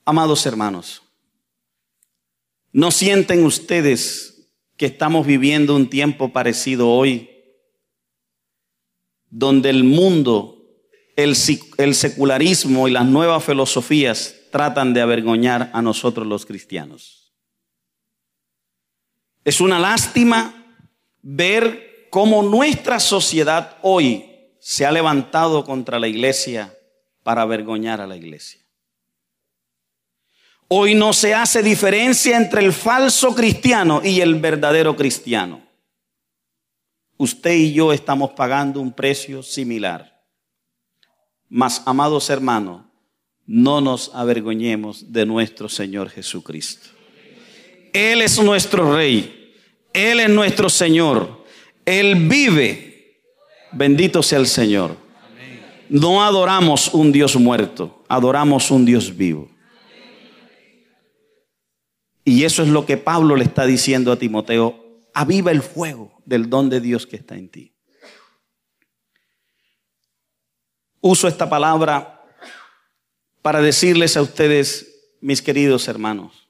[0.05, 1.01] Amados hermanos,
[2.71, 4.28] ¿no sienten ustedes
[4.79, 7.29] que estamos viviendo un tiempo parecido hoy,
[9.29, 10.57] donde el mundo,
[11.17, 11.35] el,
[11.77, 17.33] el secularismo y las nuevas filosofías tratan de avergoñar a nosotros los cristianos?
[19.43, 20.77] Es una lástima
[21.21, 24.25] ver cómo nuestra sociedad hoy
[24.61, 26.73] se ha levantado contra la iglesia
[27.23, 28.61] para avergoñar a la iglesia.
[30.71, 35.63] Hoy no se hace diferencia entre el falso cristiano y el verdadero cristiano.
[37.17, 40.21] Usted y yo estamos pagando un precio similar.
[41.49, 42.83] Mas, amados hermanos,
[43.47, 46.89] no nos avergoñemos de nuestro Señor Jesucristo.
[47.91, 49.55] Él es nuestro Rey.
[49.91, 51.45] Él es nuestro Señor.
[51.83, 53.23] Él vive.
[53.71, 54.95] Bendito sea el Señor.
[55.89, 59.49] No adoramos un Dios muerto, adoramos un Dios vivo.
[62.29, 65.07] Y eso es lo que Pablo le está diciendo a Timoteo.
[65.15, 67.73] Aviva el fuego del don de Dios que está en ti.
[71.01, 72.23] Uso esta palabra
[73.41, 76.47] para decirles a ustedes, mis queridos hermanos,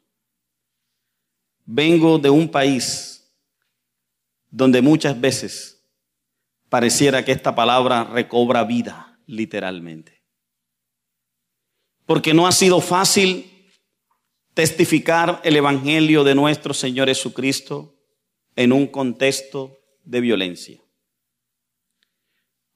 [1.66, 3.32] vengo de un país
[4.52, 5.82] donde muchas veces
[6.68, 10.22] pareciera que esta palabra recobra vida, literalmente.
[12.06, 13.59] Porque no ha sido fácil
[14.60, 17.96] testificar el Evangelio de nuestro Señor Jesucristo
[18.58, 20.82] en un contexto de violencia.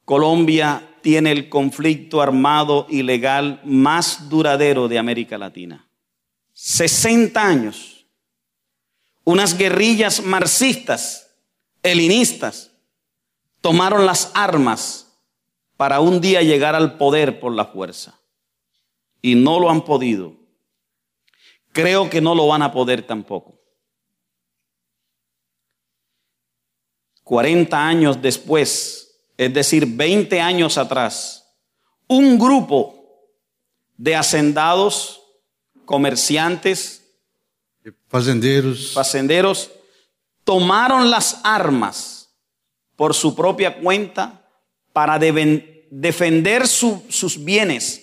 [0.06, 5.86] Colombia tiene el conflicto armado ilegal más duradero de América Latina.
[6.54, 8.06] 60 años.
[9.26, 11.36] Unas guerrillas marxistas,
[11.82, 12.72] helenistas,
[13.60, 15.18] tomaron las armas
[15.76, 18.18] para un día llegar al poder por la fuerza.
[19.22, 20.43] Y no lo han podido.
[21.74, 23.60] Creo que no lo van a poder tampoco.
[27.24, 31.46] 40 años después, es decir, 20 años atrás,
[32.08, 33.06] un grupo
[33.98, 35.22] de hacendados,
[35.86, 37.00] comerciantes,
[38.08, 39.72] Fazendeiros, facenderos,
[40.44, 42.30] tomaron las armas
[42.96, 44.48] por su propia cuenta
[44.94, 48.02] para defender su- sus bienes,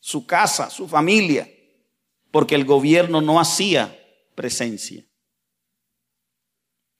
[0.00, 1.48] su casa, su familia,
[2.30, 3.96] porque el gobierno no hacía
[4.34, 5.04] presencia.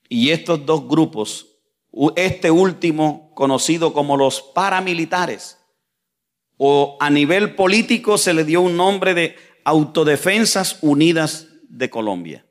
[0.09, 1.47] Y estos dos grupos,
[2.17, 5.59] este último conocido como los paramilitares,
[6.57, 12.45] o a nivel político se le dio un nombre de Autodefensas Unidas de Colombia.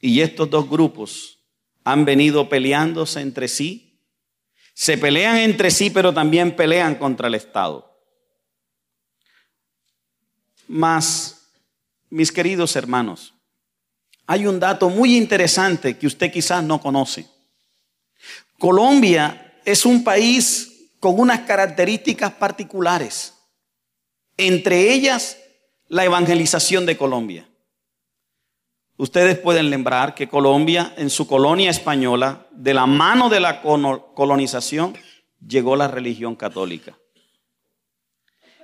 [0.00, 1.38] Y estos dos grupos
[1.84, 4.00] han venido peleándose entre sí.
[4.74, 7.91] Se pelean entre sí, pero también pelean contra el Estado.
[10.74, 11.50] Mas,
[12.08, 13.34] mis queridos hermanos,
[14.26, 17.28] hay un dato muy interesante que usted quizás no conoce.
[18.58, 23.34] Colombia es un país con unas características particulares,
[24.38, 25.36] entre ellas
[25.88, 27.46] la evangelización de Colombia.
[28.96, 34.96] Ustedes pueden lembrar que Colombia, en su colonia española, de la mano de la colonización,
[35.46, 36.96] llegó la religión católica.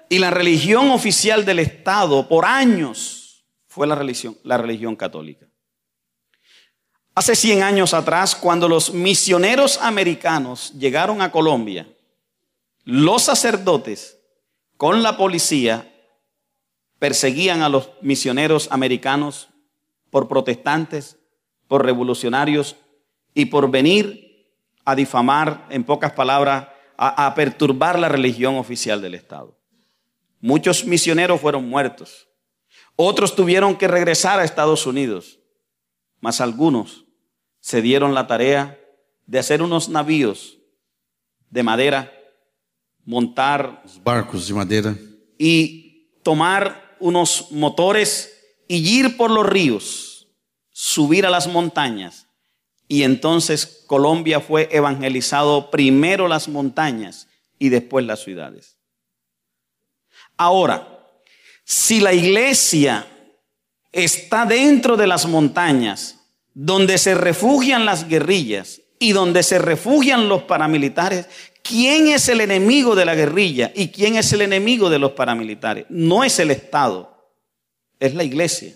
[0.09, 5.47] Y la religión oficial del Estado por años fue la religión, la religión católica.
[7.15, 11.89] Hace 100 años atrás, cuando los misioneros americanos llegaron a Colombia,
[12.85, 14.19] los sacerdotes
[14.77, 15.93] con la policía
[16.99, 19.49] perseguían a los misioneros americanos
[20.11, 21.19] por protestantes,
[21.67, 22.77] por revolucionarios
[23.35, 29.17] y por venir a difamar, en pocas palabras, a, a perturbar la religión oficial del
[29.17, 29.58] Estado.
[30.41, 32.29] Muchos misioneros fueron muertos.
[32.97, 35.39] Otros tuvieron que regresar a Estados Unidos,
[36.21, 37.05] mas algunos
[37.61, 38.79] se dieron la tarea
[39.27, 40.59] de hacer unos navíos
[41.51, 42.13] de madera,
[43.05, 44.97] montar Os barcos de madeira.
[45.39, 48.35] y tomar unos motores
[48.69, 50.29] y ir por los ríos,
[50.71, 52.27] subir a las montañas.
[52.87, 58.78] Y entonces Colombia fue evangelizado primero las montañas y después las ciudades.
[60.39, 60.89] Ahora,
[61.65, 63.07] si la iglesia
[63.93, 66.21] está dentro de las montañas,
[66.55, 71.27] donde se refugian las guerrillas y donde se refugian los paramilitares,
[71.63, 75.87] ¿quién es el enemigo de la guerrilla y quién es el enemigo de los paramilitares?
[75.89, 77.33] No es el Estado,
[78.01, 78.73] es la iglesia.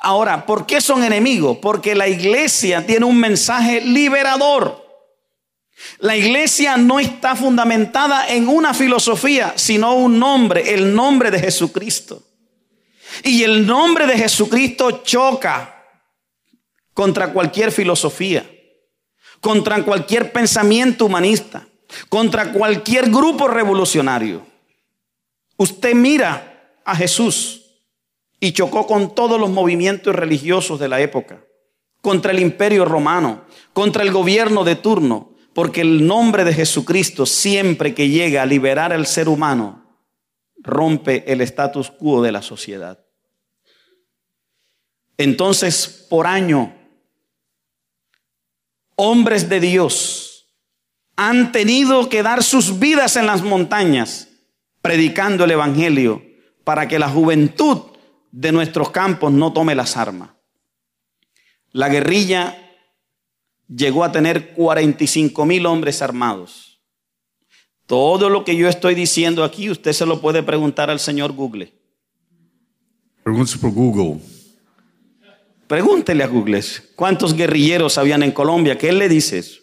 [0.00, 1.58] Ahora, ¿por qué son enemigos?
[1.58, 4.83] Porque la iglesia tiene un mensaje liberador.
[5.98, 12.22] La iglesia no está fundamentada en una filosofía, sino un nombre, el nombre de Jesucristo.
[13.22, 15.84] Y el nombre de Jesucristo choca
[16.92, 18.48] contra cualquier filosofía,
[19.40, 21.66] contra cualquier pensamiento humanista,
[22.08, 24.46] contra cualquier grupo revolucionario.
[25.56, 27.62] Usted mira a Jesús
[28.40, 31.44] y chocó con todos los movimientos religiosos de la época,
[32.00, 37.94] contra el imperio romano, contra el gobierno de turno, porque el nombre de Jesucristo siempre
[37.94, 39.84] que llega a liberar al ser humano,
[40.56, 43.04] rompe el status quo de la sociedad.
[45.16, 46.74] Entonces, por año,
[48.96, 50.48] hombres de Dios
[51.16, 54.28] han tenido que dar sus vidas en las montañas
[54.82, 56.22] predicando el Evangelio
[56.64, 57.82] para que la juventud
[58.32, 60.30] de nuestros campos no tome las armas.
[61.70, 62.63] La guerrilla
[63.68, 66.80] llegó a tener 45 mil hombres armados.
[67.86, 71.72] Todo lo que yo estoy diciendo aquí, usted se lo puede preguntar al señor Google.
[73.22, 74.20] Para o Google.
[75.66, 76.62] Pregúntele a Google
[76.94, 79.60] cuántos guerrilleros habían en Colombia, que él le dice eso.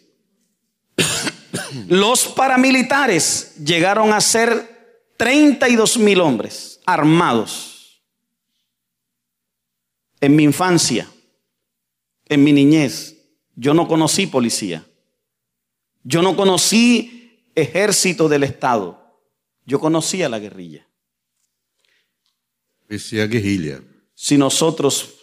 [1.88, 4.72] Los paramilitares llegaron a ser
[5.16, 8.02] 32 mil hombres armados.
[10.20, 11.08] En mi infancia,
[12.28, 13.11] en mi niñez,
[13.54, 14.84] yo no conocí policía.
[16.04, 18.98] Yo no conocí ejército del Estado.
[19.64, 20.86] Yo conocía la guerrilla.
[22.88, 23.80] Esse é a guerrilha.
[24.14, 25.14] Si nosotros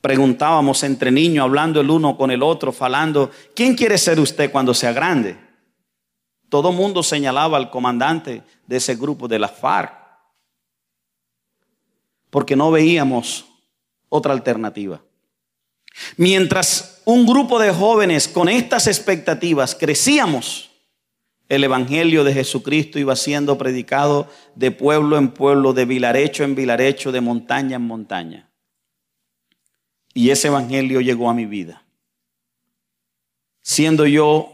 [0.00, 4.72] preguntábamos entre niños, hablando el uno con el otro, falando, ¿quién quiere ser usted cuando
[4.72, 5.36] sea grande?
[6.48, 9.92] Todo mundo señalaba al comandante de ese grupo de la FARC,
[12.30, 13.46] porque no veíamos
[14.08, 15.02] otra alternativa.
[16.16, 20.70] Mientras un grupo de jóvenes con estas expectativas crecíamos,
[21.48, 27.10] el Evangelio de Jesucristo iba siendo predicado de pueblo en pueblo, de vilarecho en vilarecho,
[27.10, 28.50] de montaña en montaña.
[30.14, 31.84] Y ese Evangelio llegó a mi vida.
[33.62, 34.52] Siendo yo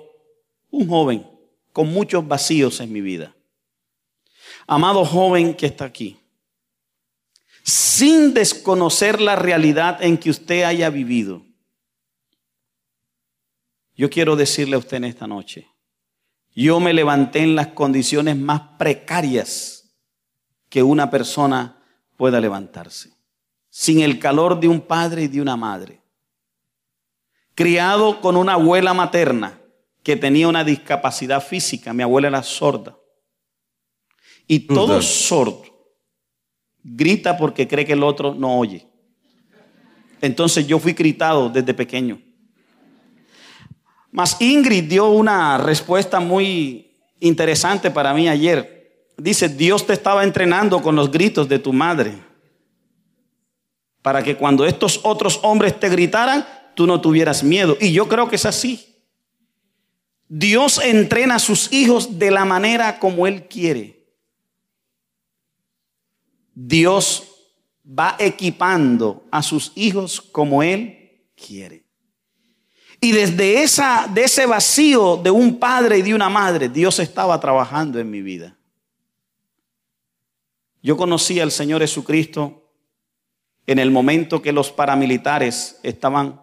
[0.71, 1.27] un joven
[1.73, 3.35] con muchos vacíos en mi vida.
[4.67, 6.17] Amado joven que está aquí,
[7.63, 11.46] sin desconocer la realidad en que usted haya vivido,
[13.97, 15.69] Yo quiero decirle a usted en esta noche,
[16.55, 19.97] yo me levanté en las condiciones más precarias
[20.69, 21.83] que una persona
[22.17, 23.11] pueda levantarse,
[23.71, 26.01] sin el calor de un padre y de una madre,
[27.55, 29.61] criado con una abuela materna
[30.03, 32.97] que tenía una discapacidad física, mi abuela era sorda,
[34.47, 35.77] y todo sordo
[36.87, 38.87] grita porque cree que el otro no oye.
[40.21, 42.21] Entonces yo fui gritado desde pequeño.
[44.17, 46.91] Mas Ingrid dio una respuesta muy
[47.21, 49.11] interesante para mí ayer.
[49.19, 52.15] Dice, Dios te estaba entrenando con los gritos de tu madre.
[54.01, 57.77] Para que cuando estos otros hombres te gritaran, tú no tuvieras miedo.
[57.79, 58.87] Y yo creo que es así.
[60.29, 64.03] Dios entrena a sus hijos de la manera como Él quiere.
[66.55, 67.23] Dios
[67.87, 71.86] va equipando a sus hijos como Él quiere.
[73.07, 77.39] Y desde esa, de ese vacío de un padre y de una madre, Dios estaba
[77.39, 78.57] trabajando en mi vida.
[80.83, 82.69] Yo conocí al Señor Jesucristo
[83.65, 86.43] en el momento que los paramilitares estaban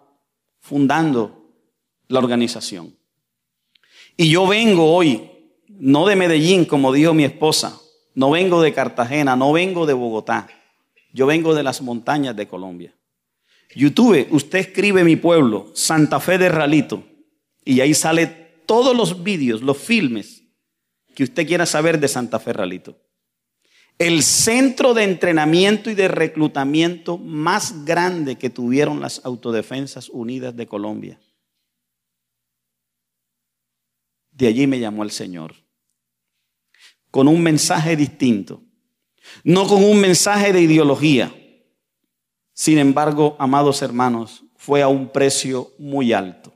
[0.61, 1.51] fundando
[2.07, 2.95] la organización.
[4.16, 5.32] Y yo vengo hoy,
[5.68, 7.78] no de Medellín, como dijo mi esposa,
[8.16, 10.47] no vengo de Cartagena, no vengo de Bogotá,
[11.11, 12.95] yo vengo de las montañas de Colombia.
[13.76, 17.04] YouTube, usted escribe mi pueblo, Santa Fe de Ralito,
[17.66, 18.28] y ahí sale
[18.66, 20.44] todos los vídeos, los filmes
[21.16, 23.00] que usted quiera saber de Santa Fe Ralito.
[24.00, 30.66] El centro de entrenamiento y de reclutamiento más grande que tuvieron las Autodefensas Unidas de
[30.66, 31.20] Colombia.
[34.32, 35.54] De allí me llamó el Señor.
[37.12, 38.64] Con un mensaje distinto.
[39.44, 41.34] No con un mensaje de ideología
[42.54, 46.54] sin embargo, amados hermanos, fue a un precio muy alto.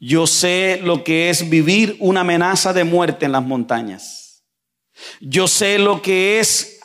[0.00, 4.44] Yo sé lo que es vivir una amenaza de muerte en las montañas.
[5.20, 6.80] Yo sé lo que es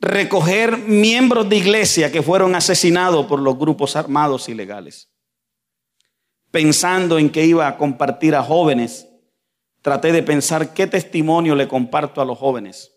[0.00, 5.10] recoger miembros de iglesia que fueron asesinados por los grupos armados ilegales.
[6.50, 9.06] Pensando en que iba a compartir a jóvenes,
[9.82, 12.92] traté de pensar qué testimonio le comparto a los jóvenes.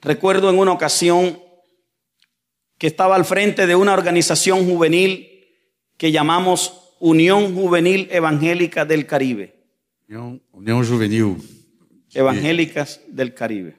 [0.00, 1.40] Recuerdo en una ocasión
[2.82, 5.46] que estaba al frente de una organización juvenil
[5.96, 9.54] que llamamos Unión Juvenil Evangélica del Caribe.
[10.08, 11.36] Unión, Juvenil.
[12.12, 13.76] Evangélicas del Caribe.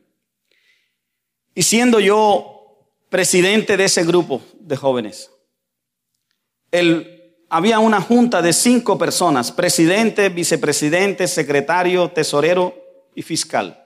[1.53, 5.29] Y siendo yo presidente de ese grupo de jóvenes,
[7.49, 12.73] había una junta de cinco personas, presidente, vicepresidente, secretario, tesorero
[13.13, 13.82] y fiscal.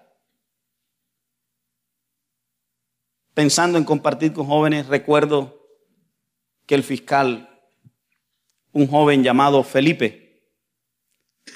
[3.37, 5.63] Pensando en compartir con jóvenes, recuerdo
[6.65, 7.47] que el fiscal,
[8.71, 10.41] un joven llamado Felipe,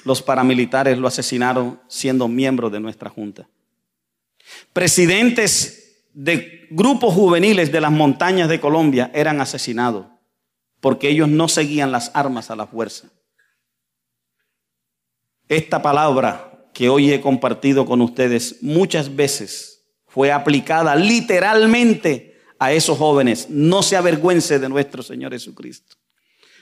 [0.04, 3.48] los paramilitares lo asesinaron siendo miembro de nuestra junta.
[4.72, 10.06] Presidentes de grupos juveniles de las montañas de Colombia eran asesinados
[10.78, 13.08] porque ellos no seguían las armas a la fuerza.
[15.48, 19.71] Esta palabra que hoy he compartido con ustedes muchas veces
[20.12, 23.48] fue aplicada literalmente a esos jóvenes.
[23.48, 25.96] No se avergüence de nuestro Señor Jesucristo.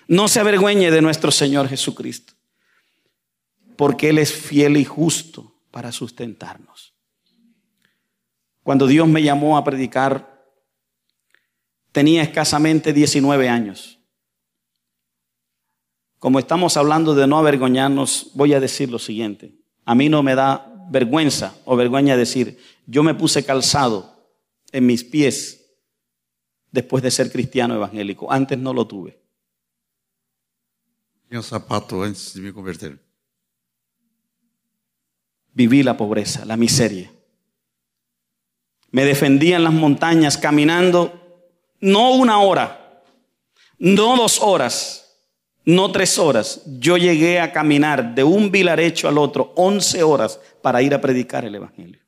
[0.07, 2.34] No se avergüeñe de nuestro Señor Jesucristo.
[3.76, 6.94] Porque Él es fiel y justo para sustentarnos.
[8.62, 10.44] Cuando Dios me llamó a predicar,
[11.90, 13.98] tenía escasamente 19 años.
[16.20, 19.57] Como estamos hablando de no avergoñarnos, voy a decir lo siguiente.
[19.84, 24.14] A mí no me da vergüenza o vergüenza decir, yo me puse calzado
[24.72, 25.64] en mis pies
[26.70, 28.30] después de ser cristiano evangélico.
[28.30, 29.18] Antes no lo tuve.
[31.28, 33.01] Tenía zapato antes de me convertir.
[35.53, 37.12] Viví la pobreza, la miseria.
[38.91, 41.20] Me defendía en las montañas caminando
[41.80, 43.03] no una hora,
[43.78, 44.99] no dos horas,
[45.75, 46.62] no tres horas.
[46.79, 51.45] Yo llegué a caminar de un vilarecho al otro once horas para ir a predicar
[51.45, 52.01] el Evangelio.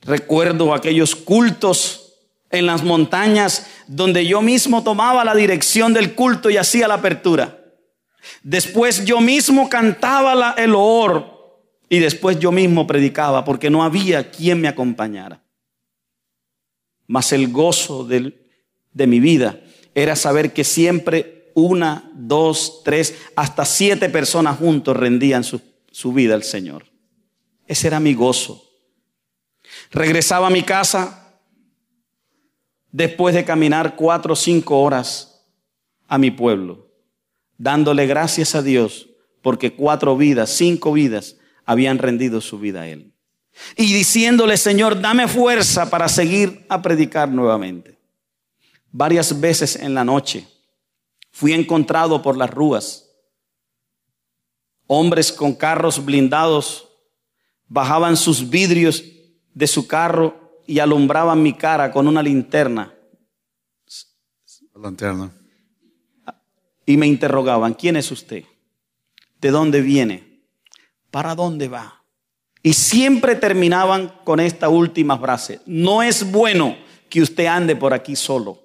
[0.00, 2.14] Recuerdo aquellos cultos
[2.50, 7.58] en las montañas donde yo mismo tomaba la dirección del culto y hacía la apertura.
[8.42, 14.60] Después yo mismo cantaba el oor y después yo mismo predicaba porque no había quien
[14.60, 15.42] me acompañara.
[17.06, 19.60] Mas el gozo de mi vida
[19.94, 26.34] era saber que siempre una, dos, tres, hasta siete personas juntos rendían su, su vida
[26.34, 26.86] al Señor.
[27.66, 28.64] Ese era mi gozo.
[29.90, 31.40] Regresaba a mi casa
[32.90, 35.46] después de caminar cuatro o cinco horas
[36.08, 36.90] a mi pueblo,
[37.56, 39.08] dándole gracias a Dios
[39.42, 43.12] porque cuatro vidas, cinco vidas habían rendido su vida a Él.
[43.76, 47.98] Y diciéndole, Señor, dame fuerza para seguir a predicar nuevamente.
[48.92, 50.46] Varias veces en la noche
[51.30, 53.08] fui encontrado por las rúas.
[54.86, 56.88] Hombres con carros blindados
[57.68, 59.02] bajaban sus vidrios
[59.54, 62.94] de su carro y alumbraban mi cara con una linterna.
[64.74, 65.32] Lanterna.
[66.84, 68.44] Y me interrogaban, ¿quién es usted?
[69.40, 70.42] ¿De dónde viene?
[71.10, 72.04] ¿Para dónde va?
[72.62, 76.76] Y siempre terminaban con esta última frase, no es bueno
[77.08, 78.61] que usted ande por aquí solo.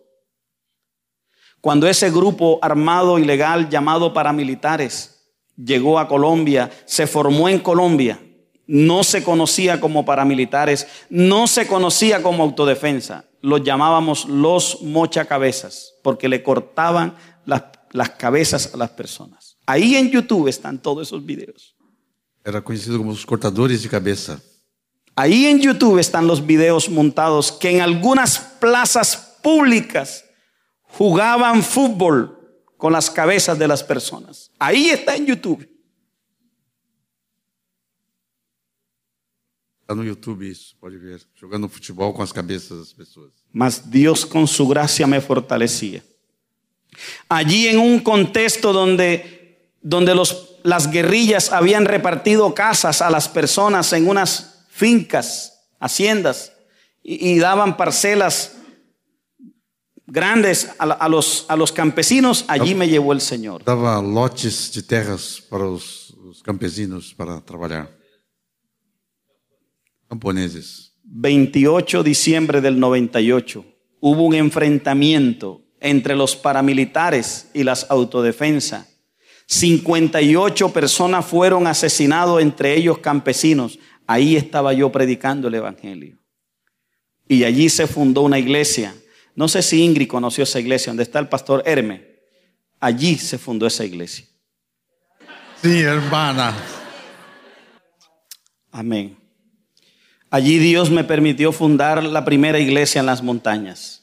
[1.62, 5.18] Cuando ese grupo armado ilegal llamado paramilitares
[5.58, 8.20] llegó a Colombia, se formó en Colombia,
[8.68, 16.30] no se conocía como paramilitares, no se conocía como autodefensa, los llamábamos los mochacabezas, porque
[16.30, 19.58] le cortaban las, las cabezas a las personas.
[19.66, 21.76] Ahí en YouTube están todos esos videos.
[22.46, 24.40] Era conhecido como os cortadores de cabeça.
[25.16, 30.24] Ahí en YouTube están los videos montados que en algunas plazas públicas
[30.88, 32.38] jugaban fútbol
[32.78, 34.52] con las cabezas de las personas.
[34.60, 35.68] Ahí está en YouTube.
[39.82, 41.22] Está no YouTube isso, pode ver.
[41.34, 43.32] Jogando futebol com as cabeças das pessoas.
[43.54, 46.04] Mas Dios con su gracia me fortalecía.
[47.30, 53.94] Allí en un contexto donde, donde los, las guerrillas habían repartido casas a las personas
[53.94, 56.52] en unas fincas, haciendas,
[57.02, 58.58] y, y daban parcelas
[60.08, 63.64] grandes a, los, a los campesinos, allí me llevó el Señor.
[63.64, 67.96] Dava lotes de terras para os, os campesinos para trabalhar.
[70.10, 70.94] Camponeses.
[71.04, 73.64] 28 de diciembre del 98
[74.00, 78.88] hubo un enfrentamiento entre los paramilitares y las autodefensas.
[79.48, 83.80] 58 personas fueron asesinados, entre ellos campesinos.
[84.06, 86.18] Ahí estaba yo predicando el Evangelio.
[87.28, 88.94] Y allí se fundó una iglesia.
[89.38, 92.04] No sé si Ingrid conoció esa iglesia, donde está el pastor Herme.
[92.80, 94.26] Allí se fundó esa iglesia.
[95.62, 96.56] Sim, hermana.
[98.72, 99.16] Amén.
[100.32, 104.02] Allí Dios me permitió fundar la primera iglesia en las montañas.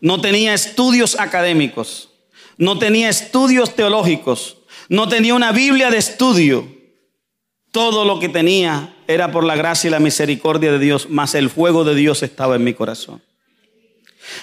[0.00, 2.08] No tenía estudios académicos,
[2.56, 4.56] no tenía estudios teológicos,
[4.88, 6.66] no tenía una Biblia de estudio.
[7.72, 11.50] Todo lo que tenía era por la gracia y la misericordia de Dios, mas el
[11.50, 13.20] fuego de Dios estaba en mi corazón.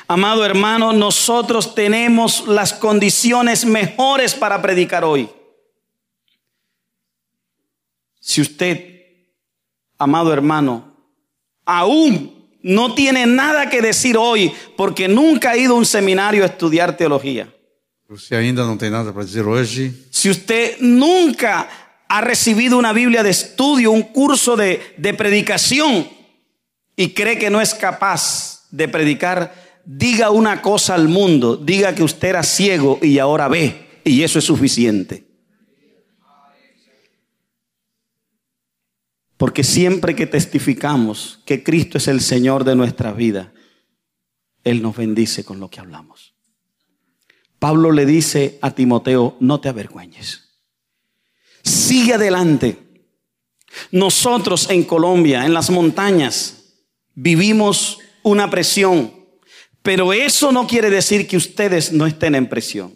[0.08, 5.30] Amado hermano, nosotros tenemos las condiciones mejores para predicar hoy.
[8.20, 8.98] Si usted
[9.98, 10.94] amado hermano,
[11.66, 16.48] aún no tiene nada que decir hoy porque nunca ha ido a un seminario a
[16.48, 17.54] estudiar teología.
[18.10, 19.92] Você ainda não tem nada para dizer hoje?
[20.12, 21.68] Si usted nunca
[22.08, 26.08] ha recibido una Biblia de estudio, un curso de, de predicación
[26.96, 29.54] y cree que no es capaz de predicar,
[29.88, 34.38] diga una cosa al mundo, diga que usted era ciego y ahora ve y eso
[34.38, 35.26] es suficiente.
[39.38, 43.54] Porque siempre que testificamos que Cristo es el Señor de nuestra vida,
[44.64, 46.34] Él nos bendice con lo que hablamos.
[47.60, 50.60] Pablo le dice a Timoteo, no te avergüeñes.
[51.64, 52.78] Sigue adelante.
[53.92, 56.74] Nosotros en Colombia, en las montañas,
[57.14, 59.17] vivimos una presión,
[59.88, 62.94] pero eso no quiere decir que ustedes no estén en presión.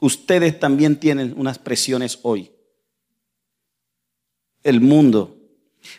[0.00, 2.52] Ustedes también tienen unas presiones hoy.
[4.62, 5.34] El mundo,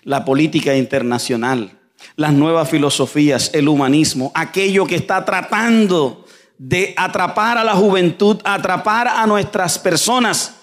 [0.04, 1.80] la política internacional,
[2.18, 6.24] las nuevas filosofías, el humanismo, aquello que está tratando
[6.60, 10.54] de atrapar a la juventud, atrapar a nuestras personas.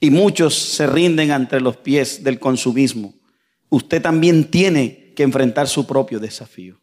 [0.00, 3.12] Y muchos se rinden ante los pies del consumismo.
[3.68, 6.80] Usted también tiene que enfrentar su propio desafío.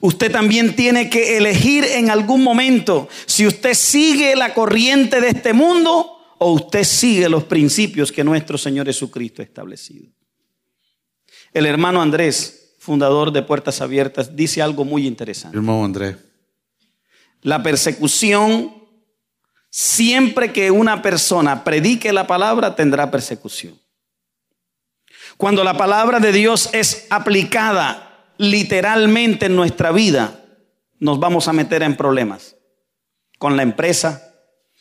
[0.00, 5.52] Usted también tiene que elegir en algún momento si usted sigue la corriente de este
[5.52, 10.08] mundo o usted sigue los principios que nuestro Señor Jesucristo ha establecido.
[11.52, 15.56] El hermano Andrés, fundador de Puertas Abiertas, dice algo muy interesante.
[15.56, 16.16] Irmão André,
[17.42, 18.72] La persecución,
[19.68, 23.78] siempre que una persona predique la palabra, tendrá persecución.
[25.36, 28.11] Cuando la palabra de Dios es aplicada
[28.42, 30.44] literalmente en nuestra vida,
[30.98, 32.56] nos vamos a meter en problemas.
[33.38, 34.34] Con la empresa,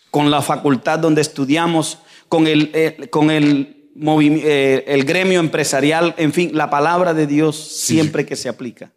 [0.10, 6.34] con la facultad donde estudiamos, con el, eh, con el, eh, el gremio empresarial, en
[6.34, 8.92] fin, la palabra de Dios siempre que se aplica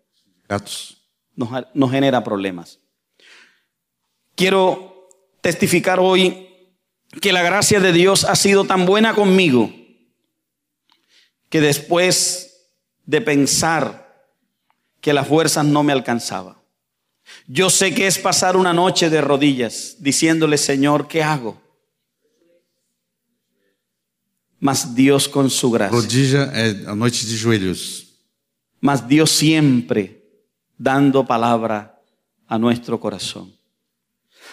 [0.48, 0.96] gatos.
[1.36, 2.80] nos, nos genera problemas.
[4.34, 5.10] quiero
[5.42, 6.48] testificar hoy
[7.20, 9.70] que la gracia de Dios ha sido tan buena conmigo
[11.50, 12.70] que después
[13.04, 14.03] de pensar
[15.04, 16.56] que las fuerzas no me alcanzaban,
[17.46, 21.60] yo sé que es pasar una noche de rodillas diciéndole, Señor, ¿qué hago?
[24.58, 25.94] Mas Dios con su gracia.
[25.94, 28.14] Rodilha é a noite de joelhos.
[28.80, 30.22] Mas Dios siempre
[30.78, 32.00] dando palabra
[32.46, 33.54] a nuestro corazón.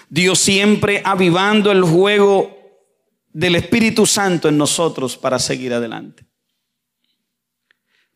[0.10, 2.52] Dios siempre avivando el juego
[3.32, 6.26] del Espíritu Santo en nosotros para seguir adelante.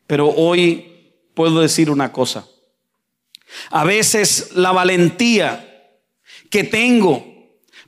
[0.06, 0.95] Pero hoy
[1.36, 2.48] puedo decir una cosa.
[3.70, 5.92] A veces la valentía
[6.50, 7.24] que tengo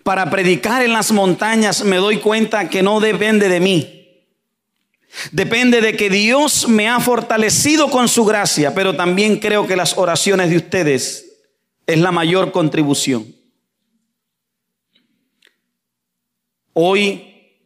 [0.03, 4.23] para predicar en las montañas me doy cuenta que no depende de mí.
[5.33, 9.97] Depende de que Dios me ha fortalecido con su gracia, pero también creo que las
[9.97, 11.41] oraciones de ustedes
[11.87, 13.35] es la mayor contribución.
[16.75, 17.57] Hoy,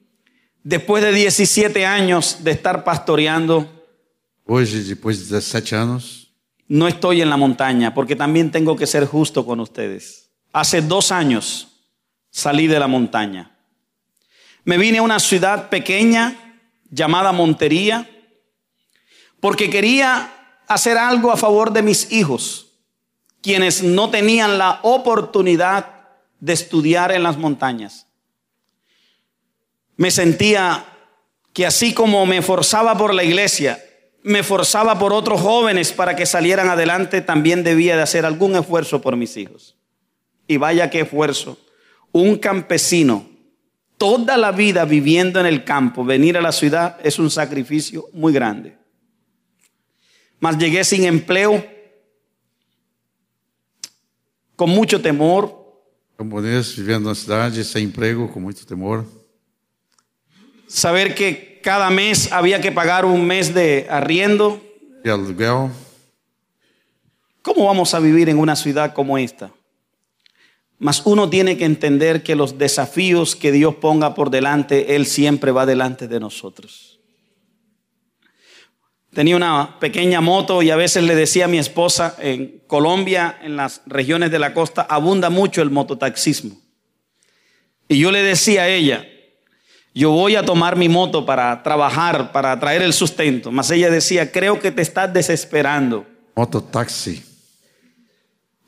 [0.62, 3.82] después de 17 años de estar pastoreando,
[4.55, 6.30] Hoje, de 17 anos,
[6.68, 10.28] no estoy en la montaña, porque también tengo que ser justo con ustedes.
[10.53, 11.68] Hace dos años
[12.28, 13.57] salí de la montaña.
[14.64, 18.11] Me vine a una ciudad pequeña llamada Montería,
[19.40, 20.30] porque quería
[20.68, 22.72] hacer algo a favor de mis hijos,
[23.40, 28.07] quienes no tenían la oportunidad de estudiar en las montañas.
[29.96, 30.84] Me sentía
[31.55, 33.82] que así como me forzaba por la iglesia,
[34.23, 39.01] me forzaba por otros jóvenes para que salieran adelante, también debía de hacer algún esfuerzo
[39.01, 39.77] por mis hijos.
[40.47, 41.59] Y vaya qué esfuerzo.
[42.12, 43.29] Un campesino,
[43.97, 48.33] toda la vida viviendo en el campo, venir a la ciudad es un sacrificio muy
[48.33, 48.77] grande.
[50.39, 51.64] Mas llegué sin empleo,
[54.57, 55.62] con mucho temor,
[56.23, 59.05] camponês vivendo na cidade, sem emprego, com muito temor.
[60.68, 64.61] saber que cada mes había que pagar un mes de arriendo.
[65.05, 65.71] Aluguel.
[67.41, 69.51] ¿Cómo vamos a vivir en una ciudad como esta?
[70.79, 75.53] Mas uno tiene que entender que los desafíos que Dios ponga por delante, Él siempre
[75.53, 77.01] va delante de nosotros.
[79.15, 83.57] Tenía una pequeña moto y a veces le decía a mi esposa, en Colombia, en
[83.57, 86.61] las regiones de la costa, abunda mucho el mototaxismo.
[87.89, 89.07] Y yo le decía a ella,
[89.95, 93.53] yo voy a tomar mi moto para trabajar, para traer el sustento.
[93.53, 96.07] Mas ella decía, creo que te estás desesperando.
[96.34, 97.22] Mototáxi.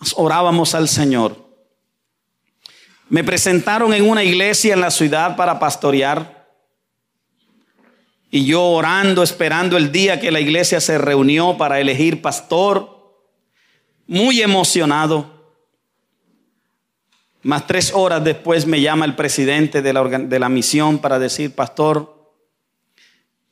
[0.01, 1.45] Nos orábamos al Señor.
[3.09, 6.49] Me presentaron en una iglesia en la ciudad para pastorear.
[8.31, 13.17] Y yo orando, esperando el día que la iglesia se reunió para elegir pastor,
[14.07, 15.34] muy emocionado.
[17.45, 21.55] Más tres horas después me llama el presidente de la, de la misión para decir,
[21.55, 22.33] pastor,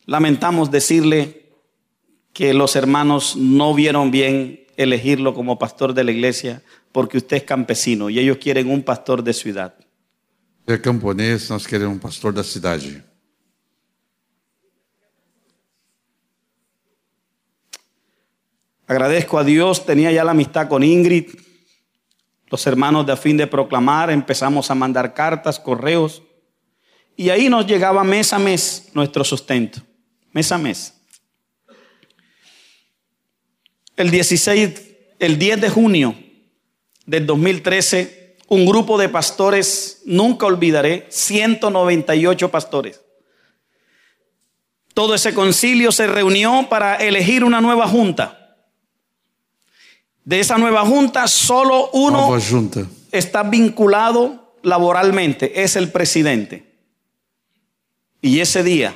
[0.06, 1.42] lamentamos decirle
[2.32, 7.42] que los hermanos no vieron bien elegirlo como pastor de la iglesia porque usted es
[7.44, 9.74] campesino y ellos quieren un pastor de ciudad.
[10.66, 13.02] É camponês, nós queremos um pastor da cidade.
[18.86, 21.30] Agradezco a Dios, tenía ya la amistad con Ingrid,
[22.52, 26.22] los hermanos de a fin de proclamar, empezamos a mandar cartas, correos,
[27.16, 29.80] y ahí nos llegaba mes a mes nuestro sustento,
[30.32, 30.92] mes a mes.
[33.96, 34.82] El 16,
[35.18, 36.14] el 10 de junio
[37.06, 43.00] del 2013, un grupo de pastores, nunca olvidaré, 198 pastores.
[44.92, 48.41] Todo ese concilio se reunió para elegir una nueva junta.
[50.24, 52.36] De esa nueva junta, solo uno
[53.10, 56.64] está vinculado laboralmente, es el presidente.
[58.20, 58.94] Y ese día,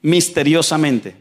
[0.00, 1.16] misteriosamente,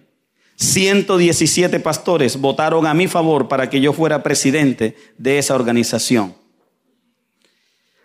[0.56, 6.36] 117 pastores votaron a mi favor para que yo fuera presidente de esa organización.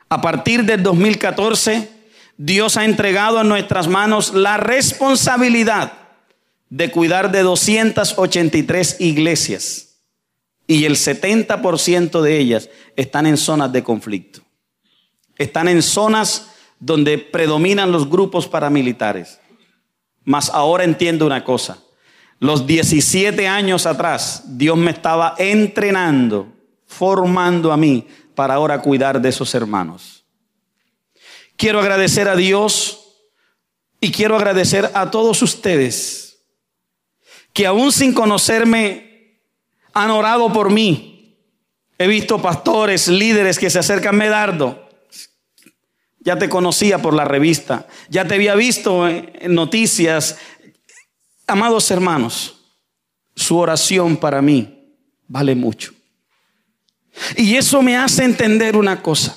[0.08, 1.88] A partir del 2014,
[2.38, 5.92] Dios ha entregado en nuestras manos la responsabilidad
[6.70, 9.87] de cuidar de 283 iglesias
[10.70, 14.42] y el 70% de ellas están en zonas de conflicto.
[15.38, 19.40] Están en zonas donde predominan los grupos paramilitares.
[20.24, 21.78] Mas ahora entiendo una cosa.
[22.38, 26.52] Los 17 años atrás, Dios me estaba entrenando,
[26.86, 30.22] formando a mí para ahora cuidar de esos hermanos.
[31.56, 33.16] Quiero agradecer a Dios
[34.02, 36.40] y quiero agradecer a todos ustedes
[37.54, 39.07] que aún sin conocerme
[40.02, 41.18] han orado por mí,
[41.98, 44.88] He visto pastores, líderes que se acercan, Medardo.
[46.20, 50.36] Ya te conocía por la revista, ya te había visto en noticias.
[51.46, 52.60] Amados hermanos,
[53.34, 54.94] su oración para mí
[55.26, 55.92] vale mucho.
[57.36, 59.36] Y eso me hace entender una cosa,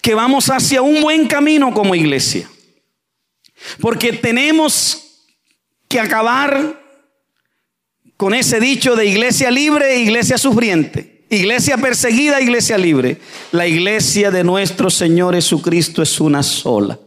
[0.00, 2.48] que vamos hacia un buen camino como iglesia.
[3.80, 5.26] Porque tenemos
[5.88, 6.79] que acabar
[8.20, 11.24] con ese dicho de iglesia libre iglesia sufriente.
[11.30, 13.16] Iglesia perseguida, iglesia libre.
[13.50, 17.00] La iglesia de nuestro Señor Jesucristo es una sola.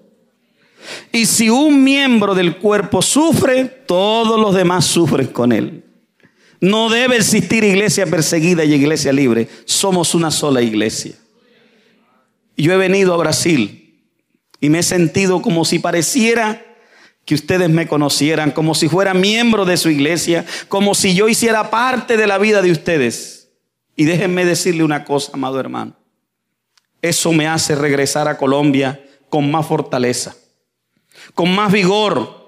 [1.12, 5.84] Y si un miembro del cuerpo sufre, todos los demás sufren con él.
[6.60, 9.48] No debe existir iglesia perseguida y iglesia libre.
[9.66, 11.14] Somos una sola iglesia.
[12.58, 14.02] Yo he venido a Brasil
[14.60, 16.73] y me he sentido como si pareciera
[17.26, 21.70] que ustedes me conocieran, como si fuera miembro de su iglesia, como si yo hiciera
[21.70, 23.50] parte de la vida de ustedes.
[23.96, 25.96] Y déjenme decirle una cosa, amado hermano.
[27.02, 30.36] Eso me hace regresar a Colombia con más fortaleza,
[31.34, 32.44] con más vigor,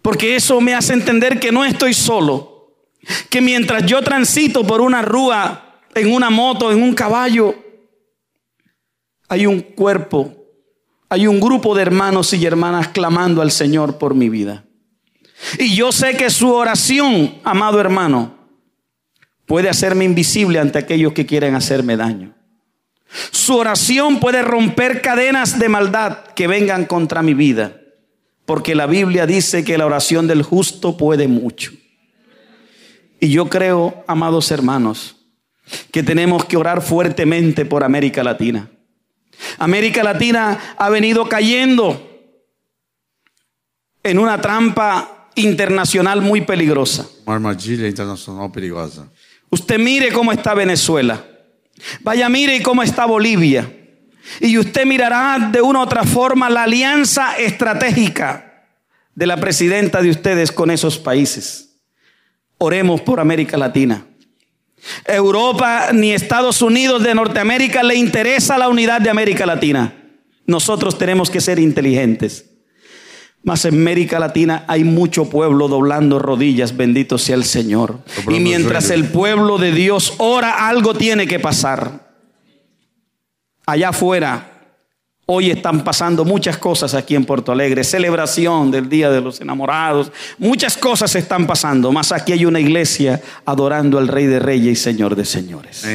[0.00, 2.76] porque eso me hace entender que no estoy solo,
[3.30, 7.54] que mientras yo transito por una rúa, en una moto, en un caballo,
[9.28, 10.41] hay un cuerpo,
[11.12, 14.64] hay un grupo de hermanos y hermanas clamando al Señor por mi vida.
[15.58, 18.34] Y yo sé que su oración, amado hermano,
[19.44, 22.32] puede hacerme invisible ante aquellos que quieren hacerme daño.
[23.30, 27.76] Su oración puede romper cadenas de maldad que vengan contra mi vida,
[28.46, 31.72] porque la Biblia dice que la oración del justo puede mucho.
[33.20, 35.16] Y yo creo, amados hermanos,
[35.90, 38.70] que tenemos que orar fuertemente por América Latina.
[39.58, 42.08] América Latina ha venido cayendo
[44.02, 47.08] en una trampa internacional muy peligrosa.
[47.24, 49.08] Uma armadilha internacional perigosa.
[49.50, 51.24] Usted mire cómo está Venezuela.
[52.00, 53.70] Vaya, mire cómo está Bolivia.
[54.40, 58.66] Y usted mirará de una u otra forma la alianza estratégica
[59.14, 61.80] de la presidenta de ustedes con esos países.
[62.58, 64.06] Oremos por América Latina.
[65.04, 69.94] Europa ni Estados Unidos de Norteamérica le interesa la unidad de América Latina.
[70.46, 72.46] Nosotros tenemos que ser inteligentes.
[73.44, 77.98] Mas en América Latina hay mucho pueblo doblando rodillas, bendito sea el Señor.
[78.28, 82.12] Y mientras el pueblo de Dios ora, algo tiene que pasar.
[83.66, 84.51] Allá afuera,
[85.32, 90.12] hoy están pasando muchas cosas aquí en Puerto Alegre, celebración del Día de los Enamorados,
[90.38, 94.82] muchas cosas están pasando, mas aquí hay una iglesia adorando al Rey de Reyes y
[94.82, 95.86] Señor de Señores.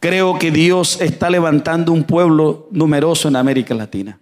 [0.00, 4.18] Creo que Dios está levantando un pueblo numeroso en América Latina.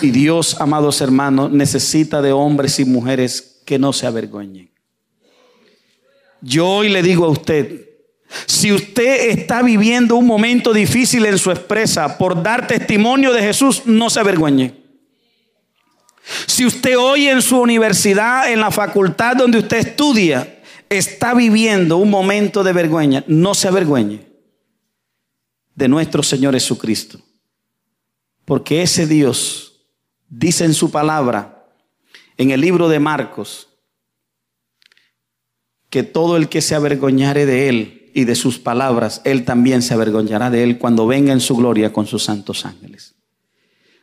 [0.00, 4.70] Y Dios, amados hermanos, necesita de hombres y mujeres que no se avergüenzen.
[6.40, 7.91] Yo hoy le digo a usted,
[8.46, 13.82] si usted está viviendo un momento difícil en su expresa por dar testimonio de Jesús,
[13.86, 14.74] no se avergüenze.
[16.46, 22.10] Si usted hoy en su universidad, en la facultad donde usted estudia, está viviendo un
[22.10, 24.26] momento de vergüenza, no se avergüenze
[25.74, 27.20] de nuestro Señor Jesucristo.
[28.44, 29.86] Porque ese Dios
[30.28, 31.66] dice en su palabra,
[32.36, 33.68] en el libro de Marcos,
[35.90, 39.94] que todo el que se avergoñare de él y de sus palabras, él también se
[39.94, 43.14] avergonzará de él cuando venga en su gloria con sus santos ángeles.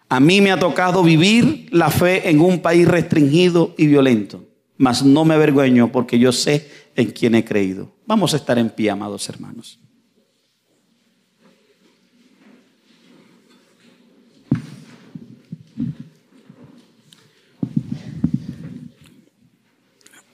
[0.09, 4.43] A mí me ha tocado vivir la fe en un país restringido y violento,
[4.77, 7.91] mas no me avergüeño porque yo sé en quién he creído.
[8.07, 9.79] Vamos a estar en pie, amados hermanos.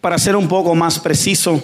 [0.05, 1.63] para ser un poco más preciso,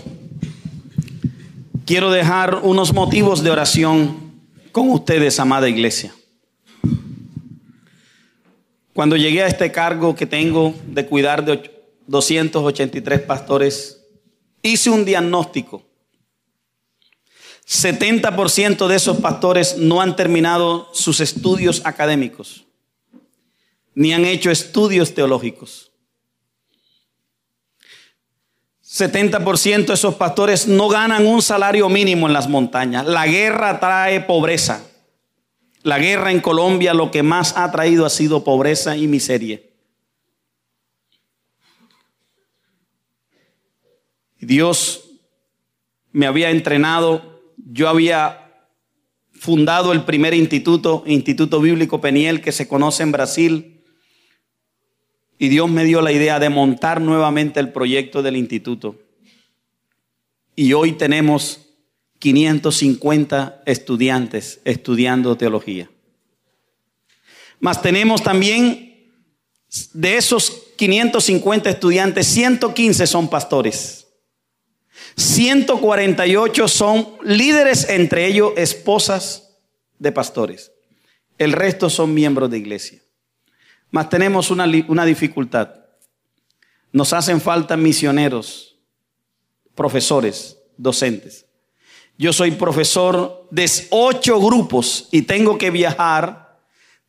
[1.91, 4.31] quiero dejar unos motivos de oración
[4.71, 6.15] con ustedes, amada iglesia.
[8.93, 11.69] Cuando llegué a este cargo que tengo de cuidar de
[12.07, 14.05] 283 pastores,
[14.61, 15.83] hice un diagnóstico.
[17.67, 22.67] 70% de esos pastores no han terminado sus estudios académicos,
[23.95, 25.90] ni han hecho estudios teológicos.
[28.91, 33.05] 70% de esos pastores no ganan un salario mínimo en las montañas.
[33.05, 34.85] La guerra trae pobreza.
[35.81, 39.61] La guerra en Colombia lo que más ha traído ha sido pobreza y miseria.
[44.39, 45.05] Dios
[46.11, 48.67] me había entrenado, yo había
[49.31, 53.80] fundado el primer instituto, Instituto Bíblico Peniel, que se conoce en Brasil,
[55.41, 59.01] y Dios me dio la idea de montar nuevamente el proyecto del instituto.
[60.55, 61.61] Y hoy tenemos
[62.19, 65.89] 550 estudiantes estudiando teología.
[67.59, 69.09] Mas tenemos también,
[69.93, 74.05] de esos 550 estudiantes, 115 son pastores.
[75.17, 79.57] 148 son líderes, entre ellos esposas
[79.97, 80.71] de pastores.
[81.39, 83.00] El resto son miembros de iglesia.
[83.91, 85.75] Mas tenemos una, una dificultad.
[86.91, 88.79] Nos hacen falta misioneros,
[89.75, 91.45] profesores, docentes.
[92.17, 96.59] Yo soy profesor de ocho grupos y tengo que viajar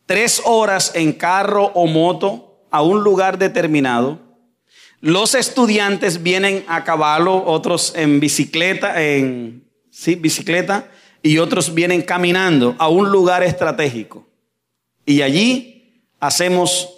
[0.06, 4.20] tres horas en carro o moto a un lugar determinado.
[5.00, 10.90] Los estudiantes vienen a caballo, otros en bicicleta, en sí, bicicleta,
[11.22, 14.26] y otros vienen caminando a un lugar estratégico.
[15.04, 15.71] Y allí
[16.22, 16.88] hacemos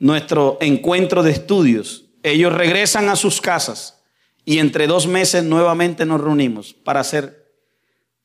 [0.00, 2.06] nuestro encuentro de estudios.
[2.24, 4.02] Ellos regresan a sus casas
[4.44, 7.54] y entre dos meses nuevamente nos reunimos para hacer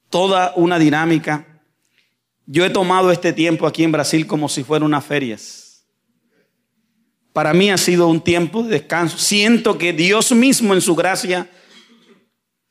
[0.09, 1.61] toda una dinámica.
[2.47, 5.37] Yo he tomado este tiempo aquí en Brasil como si fuera una feria.
[7.33, 9.19] Para mí ha sido un tiempo de descanso.
[9.19, 11.51] Siento que Dios mismo en su gracia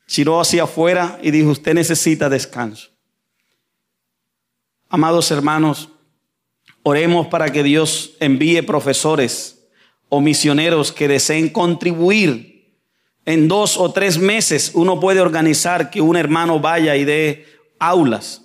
[0.07, 2.89] tiró hacia afuera y dijo, usted necesita descanso.
[4.89, 5.89] Amados hermanos,
[6.87, 9.67] oremos para que Dios envíe profesores
[10.07, 12.57] o misioneros que deseen contribuir
[13.27, 17.45] en dos o tres meses uno puede organizar que un hermano vaya y dé
[17.77, 18.41] aulas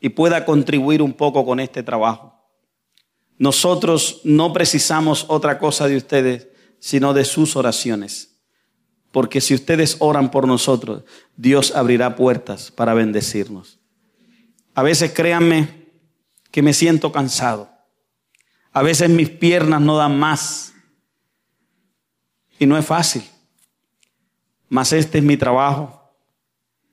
[0.00, 2.34] y pueda contribuir un poco con este trabajo.
[3.38, 6.48] Nosotros no precisamos otra cosa de ustedes,
[6.80, 8.40] sino de sus oraciones.
[9.12, 11.04] Porque si ustedes oran por nosotros,
[11.36, 13.78] Dios abrirá puertas para bendecirnos.
[14.74, 15.87] A veces créanme
[16.50, 17.70] que me siento cansado.
[18.72, 20.72] A veces mis piernas no dan más.
[22.58, 23.22] Y no es fácil
[24.68, 26.12] mas este es mi trabajo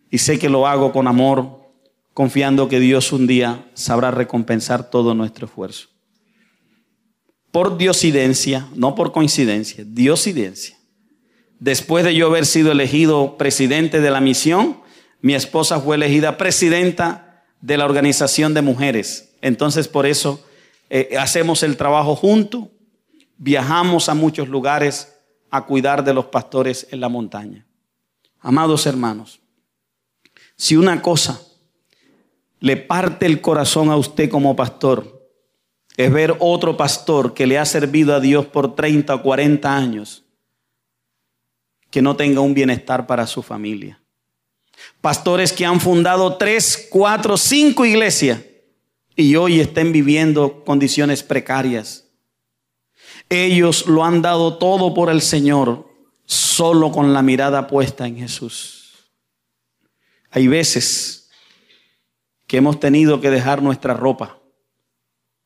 [0.10, 1.60] y sé que lo hago con amor,
[2.14, 5.89] confiando que Dios un día sabrá recompensar todo nuestro esfuerzo.
[7.51, 10.78] Por diosidencia, no por coincidencia, diosidencia.
[11.60, 14.82] Después de yo haber sido elegido presidente de la misión,
[15.22, 19.34] mi esposa fue elegida presidenta de la organización de mujeres.
[19.45, 20.43] Entonces por eso
[20.89, 22.63] eh, hacemos el trabajo juntos,
[23.37, 25.13] viajamos a muchos lugares
[25.51, 27.63] a cuidar de los pastores en la montaña.
[28.39, 29.39] Amados hermanos,
[30.55, 31.39] si una cosa
[32.59, 35.29] le parte el corazón a usted como pastor,
[35.95, 40.23] es ver otro pastor que le ha servido a Dios por 30 o 40 años,
[41.91, 44.01] que no tenga un bienestar para su familia.
[45.01, 48.39] Pastores que han fundado tres, cuatro, cinco iglesias
[49.16, 52.05] y hoy estén viviendo condiciones precarias
[53.30, 55.89] ellos lo han dado todo por el Señor,
[56.26, 58.93] solo con la mirada puesta en Jesús.
[60.30, 61.30] Hay veces
[62.47, 64.39] que hemos tenido que dejar nuestra ropa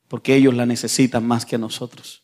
[0.08, 2.24] porque ellos la necesitan más que nosotros.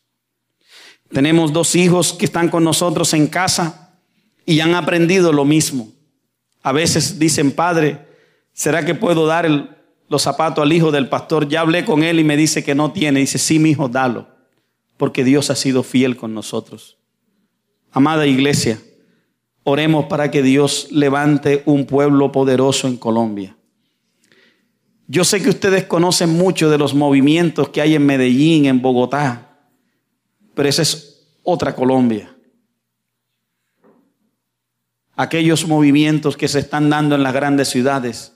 [1.10, 4.00] Tenemos dos hijos que están con nosotros en casa
[4.44, 5.92] y han aprendido lo mismo.
[6.62, 8.04] A veces dicen, padre,
[8.52, 9.46] ¿será que puedo dar
[10.08, 11.48] los zapatos al hijo del pastor?
[11.48, 13.20] Ya hablé con él y me dice que no tiene.
[13.20, 14.36] Dice, sí, mi hijo, dalo
[14.96, 16.98] porque Dios ha sido fiel con nosotros.
[17.92, 18.80] Amada iglesia,
[19.62, 23.56] oremos para que Dios levante un pueblo poderoso en Colombia.
[25.08, 29.60] Yo sé que ustedes conocen mucho de los movimientos que hay en Medellín, en Bogotá,
[30.54, 32.34] pero esa es otra Colombia.
[35.14, 38.35] Aquellos movimientos que se están dando en las grandes ciudades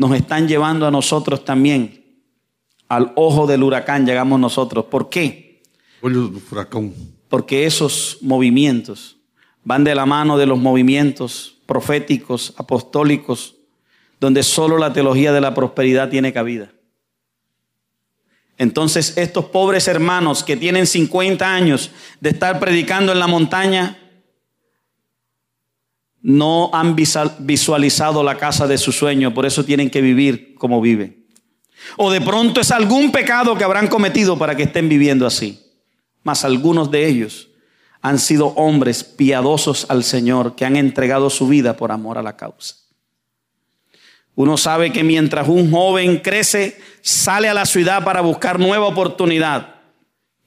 [0.00, 2.24] nos están llevando a nosotros también
[2.88, 4.86] al ojo del huracán, llegamos nosotros.
[4.86, 5.60] ¿Por qué?
[7.28, 9.18] Porque esos movimientos
[9.62, 13.56] van de la mano de los movimientos proféticos, apostólicos,
[14.18, 16.72] donde solo la teología de la prosperidad tiene cabida.
[18.56, 21.90] Entonces estos pobres hermanos que tienen 50 años
[22.20, 23.98] de estar predicando en la montaña,
[26.22, 31.26] no han visualizado la casa de su sueño, por eso tienen que vivir como viven.
[31.96, 35.58] O de pronto es algún pecado que habrán cometido para que estén viviendo así
[36.22, 37.48] mas algunos de ellos
[38.02, 42.36] han sido hombres piadosos al Señor que han entregado su vida por amor a la
[42.36, 42.76] causa.
[44.34, 49.79] Uno sabe que mientras un joven crece, sale a la ciudad para buscar nueva oportunidad.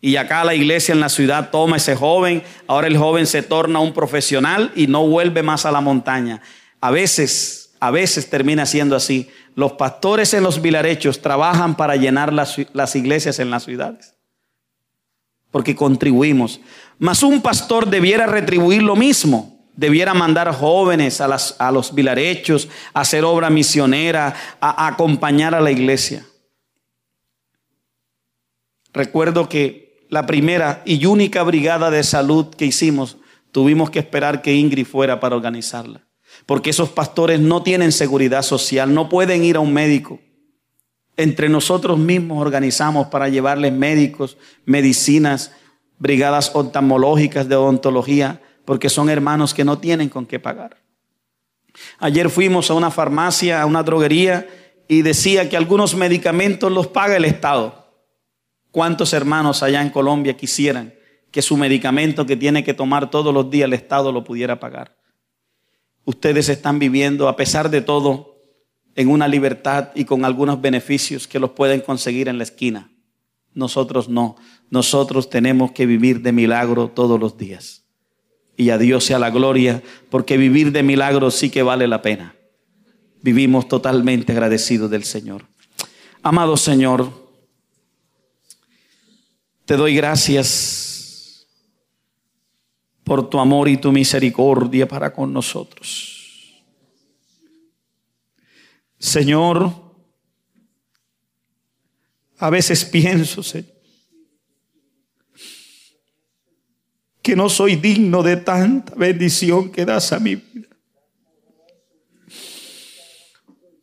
[0.05, 3.79] Y acá la iglesia en la ciudad toma ese joven, ahora el joven se torna
[3.79, 6.41] un profesional y no vuelve más a la montaña.
[6.81, 9.29] A veces, a veces termina siendo así.
[9.55, 14.13] Los pastores en los vilarechos trabajan para llenar las, las iglesias en las ciudades
[15.51, 16.59] porque contribuimos.
[16.99, 19.63] Mas un pastor debiera retribuir lo mismo.
[19.75, 25.53] Debiera mandar jóvenes a, las- a los vilarechos a hacer obra misionera, a, a acompañar
[25.55, 26.25] a la iglesia.
[28.93, 33.17] Recuerdo que la primera y única brigada de salud que hicimos,
[33.51, 36.05] tuvimos que esperar que Ingrid fuera para organizarla.
[36.45, 40.19] Porque esos pastores no tienen seguridad social, no pueden ir a un médico.
[41.15, 45.51] Entre nosotros mismos organizamos para llevarles médicos, medicinas,
[45.99, 50.77] brigadas oftalmológicas de odontología, porque son hermanos que no tienen con qué pagar.
[51.99, 54.47] Ayer fuimos a una farmacia, a una droguería,
[54.87, 57.82] y decía que algunos medicamentos los paga el Estado.
[58.73, 60.95] ¿Cuántos hermanos allá en Colombia quisieran
[61.29, 64.97] que su medicamento que tiene que tomar todos los días el Estado lo pudiera pagar?
[66.05, 68.41] Ustedes están viviendo, a pesar de todo,
[68.95, 72.89] en una libertad y con algunos beneficios que los pueden conseguir en la esquina.
[73.53, 74.37] Nosotros no.
[74.71, 77.83] Nosotros tenemos que vivir de milagro todos los días.
[78.57, 82.35] Y a Dios sea la gloria, porque vivir de milagro sí que vale la pena.
[83.21, 85.45] Vivimos totalmente agradecidos del Señor.
[86.23, 87.22] Amado Señor,
[89.65, 91.47] te doy gracias
[93.03, 96.63] por tu amor y tu misericordia para con nosotros.
[98.97, 99.71] Señor,
[102.37, 103.73] a veces pienso, Señor,
[107.21, 110.67] que no soy digno de tanta bendición que das a mi vida.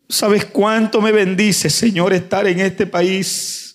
[0.08, 3.69] ¿Sabes cuánto me bendice, Señor, estar en este país?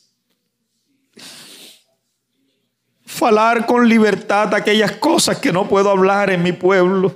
[3.15, 7.15] Falar con libertad aquellas cosas que no puedo hablar en mi pueblo.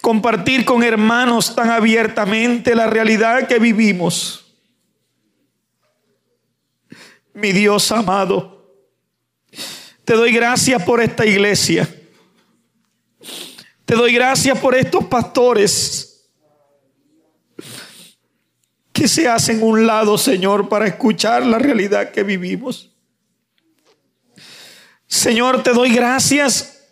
[0.00, 4.46] Compartir con hermanos tan abiertamente la realidad que vivimos.
[7.34, 8.66] Mi Dios amado,
[10.06, 11.86] te doy gracias por esta iglesia.
[13.84, 16.05] Te doy gracias por estos pastores
[18.96, 22.90] que se hacen un lado, Señor, para escuchar la realidad que vivimos.
[25.06, 26.82] Señor, te doy gracias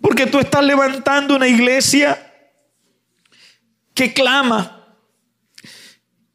[0.00, 2.32] porque tú estás levantando una iglesia
[3.94, 4.96] que clama,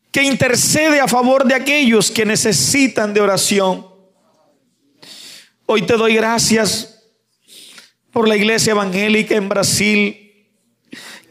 [0.10, 3.86] que intercede a favor de aquellos que necesitan de oración.
[5.66, 7.12] Hoy te doy gracias
[8.14, 10.23] por la iglesia evangélica en Brasil,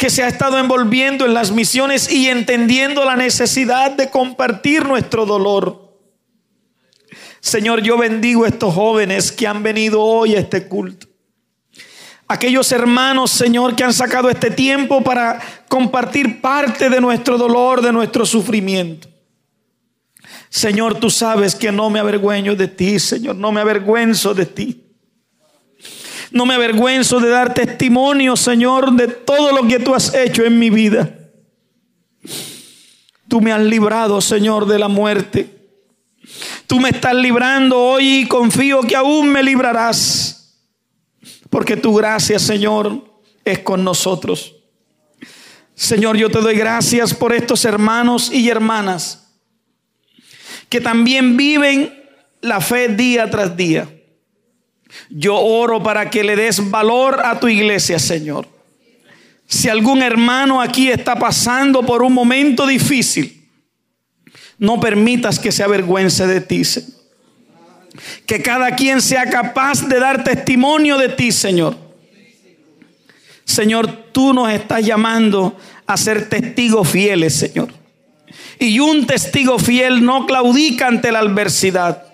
[0.03, 5.27] que se ha estado envolviendo en las misiones y entendiendo la necesidad de compartir nuestro
[5.27, 5.97] dolor.
[7.39, 11.07] Señor, yo bendigo a estos jóvenes que han venido hoy a este culto.
[12.27, 17.93] Aquellos hermanos, Señor, que han sacado este tiempo para compartir parte de nuestro dolor, de
[17.93, 19.07] nuestro sufrimiento.
[20.49, 24.85] Señor, tú sabes que no me avergüenzo de ti, Señor, no me avergüenzo de ti.
[26.33, 30.59] No me avergüenzo de dar testimonio, Señor, de todo lo que tú has hecho en
[30.59, 31.19] mi vida.
[33.29, 35.49] Tú me has librado, Señor, de la muerte.
[36.67, 40.59] Tú me estás librando hoy y confío que aún me librarás.
[41.51, 43.05] Porque tu gracia, Señor,
[43.45, 44.55] es con nosotros.
[45.75, 49.23] Señor, yo te doy gracias por estos hermanos y hermanas
[50.69, 51.93] que también viven
[52.41, 53.89] la fe día tras día.
[55.11, 58.47] Yo oro para que le des valor a tu iglesia, Señor.
[59.47, 63.49] Si algún hermano aquí está pasando por un momento difícil,
[64.59, 66.91] no permitas que se avergüence de ti, Señor.
[68.27, 71.77] Que cada quien sea capaz de dar testimonio de ti, Señor.
[73.45, 77.69] Señor, tú nos estás llamando a ser testigos fieles, Señor.
[78.59, 82.12] Y un testigo fiel no claudica ante la adversidad.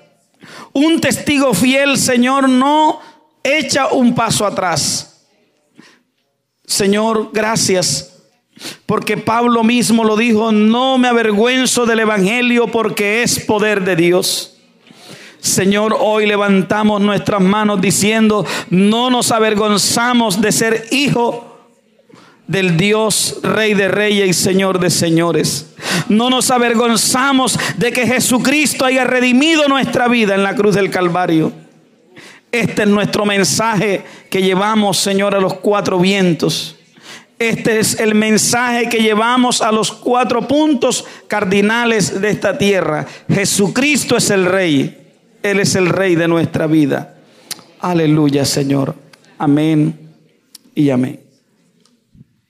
[0.72, 3.00] Un testigo fiel, Señor, no
[3.42, 5.26] echa un paso atrás.
[6.64, 8.14] Señor, gracias.
[8.86, 14.56] Porque Pablo mismo lo dijo, no me avergüenzo del Evangelio porque es poder de Dios.
[15.40, 21.47] Señor, hoy levantamos nuestras manos diciendo, no nos avergonzamos de ser hijo
[22.48, 25.66] del Dios, Rey de Reyes y Señor de Señores.
[26.08, 31.52] No nos avergonzamos de que Jesucristo haya redimido nuestra vida en la cruz del Calvario.
[32.50, 36.74] Este es nuestro mensaje que llevamos, Señor, a los cuatro vientos.
[37.38, 43.06] Este es el mensaje que llevamos a los cuatro puntos cardinales de esta tierra.
[43.28, 44.96] Jesucristo es el Rey.
[45.42, 47.14] Él es el Rey de nuestra vida.
[47.80, 48.96] Aleluya, Señor.
[49.38, 50.10] Amén
[50.74, 51.27] y amén.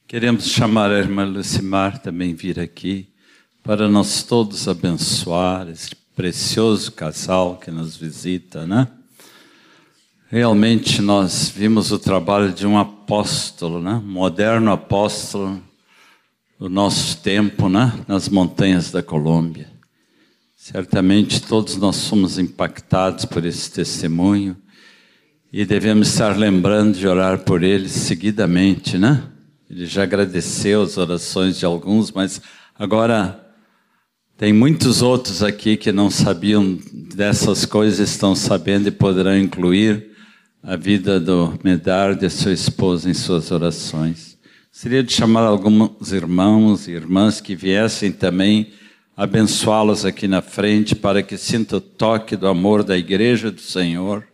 [0.08, 3.10] Queremos chamar a irmã Lucimar também vir aqui
[3.62, 8.88] para nós todos abençoar esse precioso casal que nos visita, né?
[10.30, 14.00] Realmente nós vimos o trabalho de um apóstolo, né?
[14.02, 15.62] Moderno apóstolo
[16.58, 17.92] do nosso tempo, né?
[18.08, 19.70] Nas montanhas da Colômbia.
[20.56, 24.56] Certamente todos nós somos impactados por esse testemunho
[25.52, 29.32] e devemos estar lembrando de orar por ele seguidamente, né?
[29.70, 32.40] Ele já agradeceu as orações de alguns, mas
[32.74, 33.44] agora
[34.36, 40.12] tem muitos outros aqui que não sabiam dessas coisas, estão sabendo e poderão incluir
[40.62, 44.38] a vida do Medard e sua esposa em suas orações.
[44.70, 48.72] Seria de chamar alguns irmãos e irmãs que viessem também
[49.16, 54.27] abençoá-los aqui na frente para que sinta o toque do amor da igreja do Senhor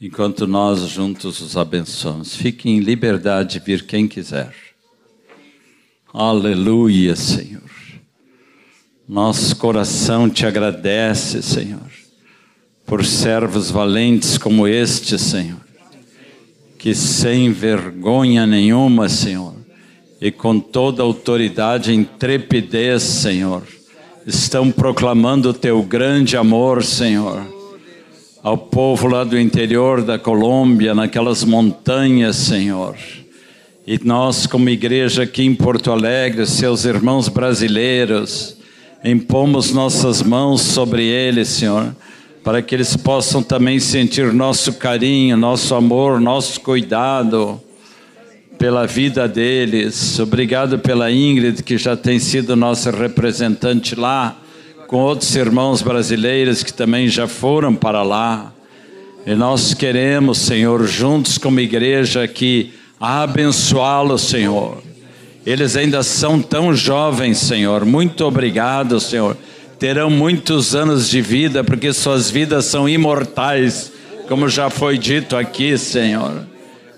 [0.00, 2.36] enquanto nós juntos os abençoamos.
[2.36, 4.52] Fique em liberdade de vir quem quiser.
[6.12, 7.62] Aleluia, Senhor.
[9.08, 11.90] Nosso coração te agradece, Senhor,
[12.84, 15.60] por servos valentes como este, Senhor,
[16.76, 19.54] que sem vergonha nenhuma, Senhor,
[20.20, 23.62] e com toda autoridade e intrepidez, Senhor,
[24.26, 27.55] estão proclamando o teu grande amor, Senhor
[28.46, 32.94] ao povo lá do interior da Colômbia, naquelas montanhas, Senhor.
[33.84, 38.56] E nós, como igreja aqui em Porto Alegre, seus irmãos brasileiros,
[39.04, 41.92] impomos nossas mãos sobre eles, Senhor,
[42.44, 47.60] para que eles possam também sentir nosso carinho, nosso amor, nosso cuidado
[48.56, 50.20] pela vida deles.
[50.20, 54.40] Obrigado pela Ingrid, que já tem sido nossa representante lá
[54.86, 58.52] com outros irmãos brasileiros que também já foram para lá.
[59.26, 64.82] E nós queremos, Senhor, juntos como igreja aqui, abençoá-los, Senhor.
[65.44, 67.84] Eles ainda são tão jovens, Senhor.
[67.84, 69.36] Muito obrigado, Senhor.
[69.78, 73.92] Terão muitos anos de vida, porque suas vidas são imortais,
[74.28, 76.46] como já foi dito aqui, Senhor.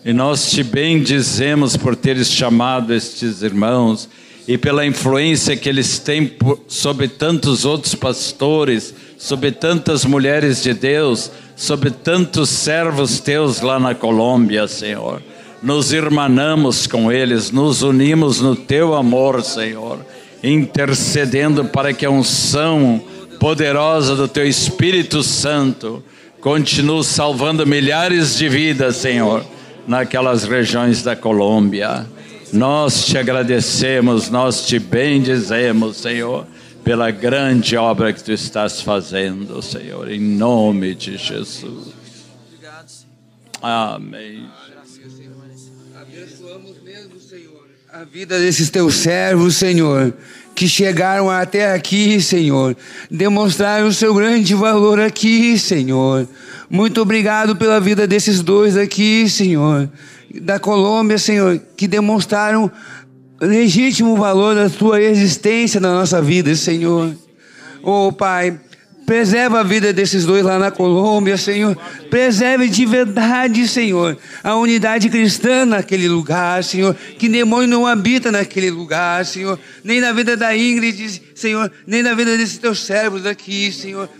[0.04, 4.08] E nós te bendizemos por teres chamado estes irmãos
[4.48, 6.32] e pela influência que eles têm
[6.66, 13.94] sobre tantos outros pastores, sobre tantas mulheres de Deus, sobre tantos servos teus lá na
[13.94, 15.20] Colômbia, Senhor.
[15.62, 19.98] Nos irmanamos com eles, nos unimos no teu amor, Senhor,
[20.42, 23.02] intercedendo para que a unção
[23.38, 26.02] poderosa do teu Espírito Santo
[26.40, 29.44] continue salvando milhares de vidas, Senhor,
[29.86, 32.06] naquelas regiões da Colômbia.
[32.52, 36.46] Nós te agradecemos, nós te bendizemos, Senhor,
[36.82, 41.88] pela grande obra que tu estás fazendo, Senhor, em nome de Jesus.
[43.60, 44.46] Amém.
[45.94, 50.14] Abençoamos mesmo, Senhor, a vida desses teus servos, Senhor,
[50.54, 52.74] que chegaram até aqui, Senhor,
[53.10, 56.26] demonstraram o seu grande valor aqui, Senhor.
[56.70, 59.90] Muito obrigado pela vida desses dois aqui, Senhor
[60.34, 62.70] da Colômbia, Senhor, que demonstraram
[63.40, 67.14] legítimo valor da tua existência na nossa vida, Senhor.
[67.82, 68.58] Oh, Pai,
[69.06, 71.76] preserva a vida desses dois lá na Colômbia, Senhor.
[72.10, 76.94] Preserve de verdade, Senhor, a unidade cristã naquele lugar, Senhor.
[77.18, 79.58] Que demônio não habita naquele lugar, Senhor.
[79.82, 81.72] Nem na vida da Ingrid, Senhor.
[81.86, 84.10] Nem na vida desses teus servos aqui, Senhor.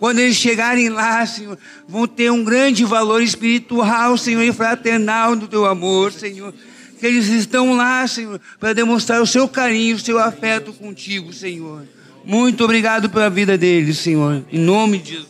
[0.00, 5.46] Quando eles chegarem lá, Senhor, vão ter um grande valor espiritual, Senhor, e fraternal do
[5.46, 6.54] teu amor, Senhor.
[6.98, 11.86] Que eles estão lá, Senhor, para demonstrar o seu carinho, o seu afeto contigo, Senhor.
[12.24, 14.42] Muito obrigado pela vida deles, Senhor.
[14.50, 15.28] Em nome de Jesus.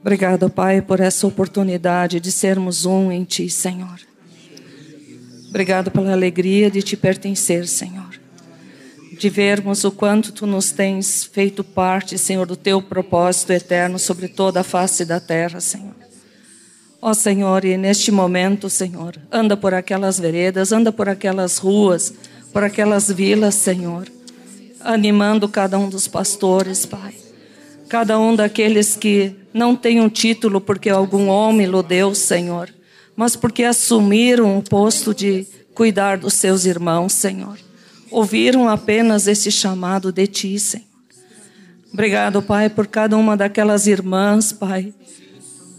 [0.00, 4.00] Obrigado, Pai, por essa oportunidade de sermos um em Ti, Senhor.
[5.50, 8.07] Obrigado pela alegria de te pertencer, Senhor
[9.18, 14.28] de vermos o quanto tu nos tens feito parte, Senhor, do teu propósito eterno sobre
[14.28, 15.96] toda a face da terra, Senhor.
[17.02, 22.14] Ó Senhor, e neste momento, Senhor, anda por aquelas veredas, anda por aquelas ruas,
[22.52, 24.08] por aquelas vilas, Senhor,
[24.80, 27.14] animando cada um dos pastores, Pai.
[27.88, 32.68] Cada um daqueles que não tem um título porque algum homem lhe deu, Senhor,
[33.16, 37.67] mas porque assumiram o posto de cuidar dos seus irmãos, Senhor
[38.10, 40.86] ouviram apenas esse chamado de Ti, Senhor.
[41.92, 44.92] Obrigado, Pai, por cada uma daquelas irmãs, Pai.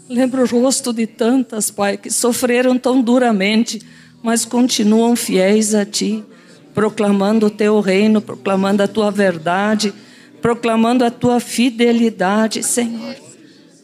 [0.08, 3.80] Lembro o rosto de tantas, Pai, que sofreram tão duramente,
[4.22, 6.24] mas continuam fiéis a Ti,
[6.74, 9.94] proclamando o Teu reino, proclamando a Tua verdade,
[10.42, 13.16] proclamando a Tua fidelidade, Senhor.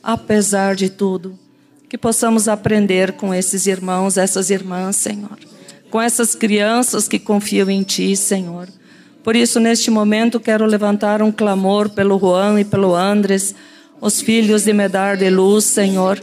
[0.02, 1.39] Apesar de tudo,
[1.89, 5.39] que possamos aprender com esses irmãos, essas irmãs, Senhor
[5.90, 8.68] com essas crianças que confiam em Ti, Senhor.
[9.22, 13.54] Por isso, neste momento, quero levantar um clamor pelo Juan e pelo Andres,
[14.00, 16.22] os filhos de Medar de Luz, Senhor.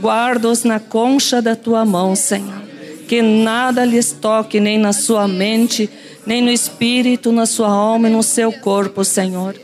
[0.00, 2.62] Guarda-os na concha da tua mão, Senhor.
[3.08, 5.90] Que nada lhes toque, nem na sua mente,
[6.26, 9.56] nem no espírito, na sua alma e no seu corpo, Senhor.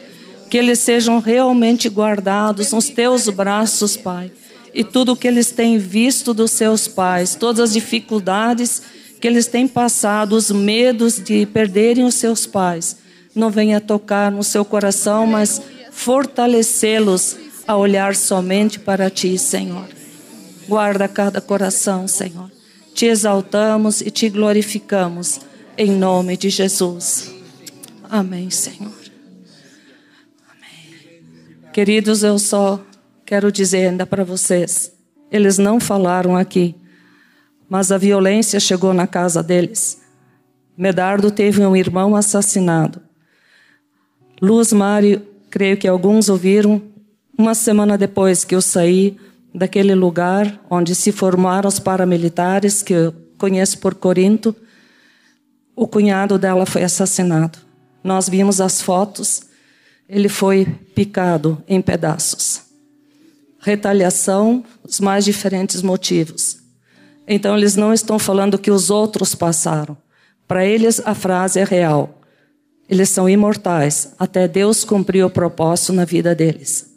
[0.49, 4.33] Que eles sejam realmente guardados nos teus braços, Pai.
[4.75, 8.83] E tudo o que eles têm visto dos seus pais, todas as dificuldades
[9.23, 12.97] que eles têm passado, os medos de perderem os seus pais,
[13.33, 15.63] não venha tocar no seu coração, mas
[15.93, 19.87] fortalecê-los a olhar somente para ti, Senhor.
[20.67, 22.51] Guarda cada coração, Senhor.
[22.95, 25.41] Te exaltamos e te glorificamos
[25.79, 27.31] em nome de Jesus.
[28.11, 28.93] Amém, Senhor.
[30.51, 31.23] Amém.
[31.73, 32.85] Queridos, eu só
[33.25, 34.93] quero dizer ainda para vocês,
[35.31, 36.75] eles não falaram aqui,
[37.73, 39.99] mas a violência chegou na casa deles.
[40.77, 43.01] Medardo teve um irmão assassinado.
[44.43, 46.83] Luz Mário, creio que alguns ouviram,
[47.37, 49.17] uma semana depois que eu saí
[49.55, 54.55] daquele lugar onde se formaram os paramilitares, que eu conheço por Corinto,
[55.75, 57.59] o cunhado dela foi assassinado.
[58.05, 59.45] Nós vimos as fotos,
[60.07, 62.65] ele foi picado em pedaços.
[63.61, 66.61] Retaliação, os mais diferentes motivos.
[67.27, 69.97] Então, eles não estão falando que os outros passaram.
[70.47, 72.21] Para eles, a frase é real.
[72.89, 76.93] Eles são imortais, até Deus cumprir o propósito na vida deles.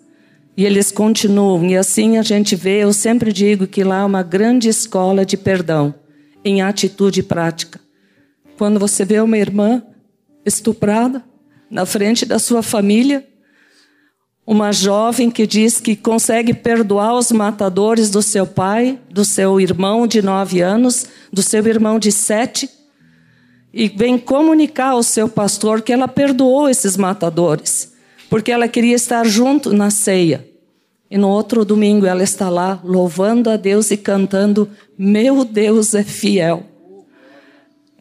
[0.57, 4.23] E eles continuam, e assim a gente vê, eu sempre digo que lá é uma
[4.23, 5.93] grande escola de perdão,
[6.43, 7.80] em atitude prática.
[8.57, 9.84] Quando você vê uma irmã
[10.45, 11.23] estuprada
[11.69, 13.26] na frente da sua família,
[14.45, 20.05] uma jovem que diz que consegue perdoar os matadores do seu pai, do seu irmão
[20.05, 22.69] de nove anos, do seu irmão de sete,
[23.73, 27.93] e vem comunicar ao seu pastor que ela perdoou esses matadores,
[28.30, 30.47] porque ela queria estar junto na ceia.
[31.09, 36.03] E no outro domingo ela está lá louvando a Deus e cantando: Meu Deus é
[36.03, 36.63] fiel.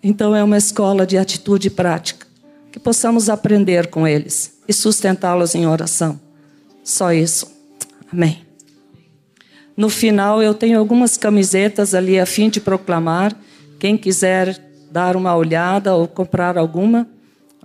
[0.02, 2.26] Então é uma escola de atitude prática,
[2.70, 6.20] que possamos aprender com eles e sustentá-los em oração.
[6.84, 7.50] Só isso.
[8.12, 8.44] Amém.
[9.76, 13.34] No final, eu tenho algumas camisetas ali a fim de proclamar.
[13.80, 17.08] Quem quiser dar uma olhada ou comprar alguma,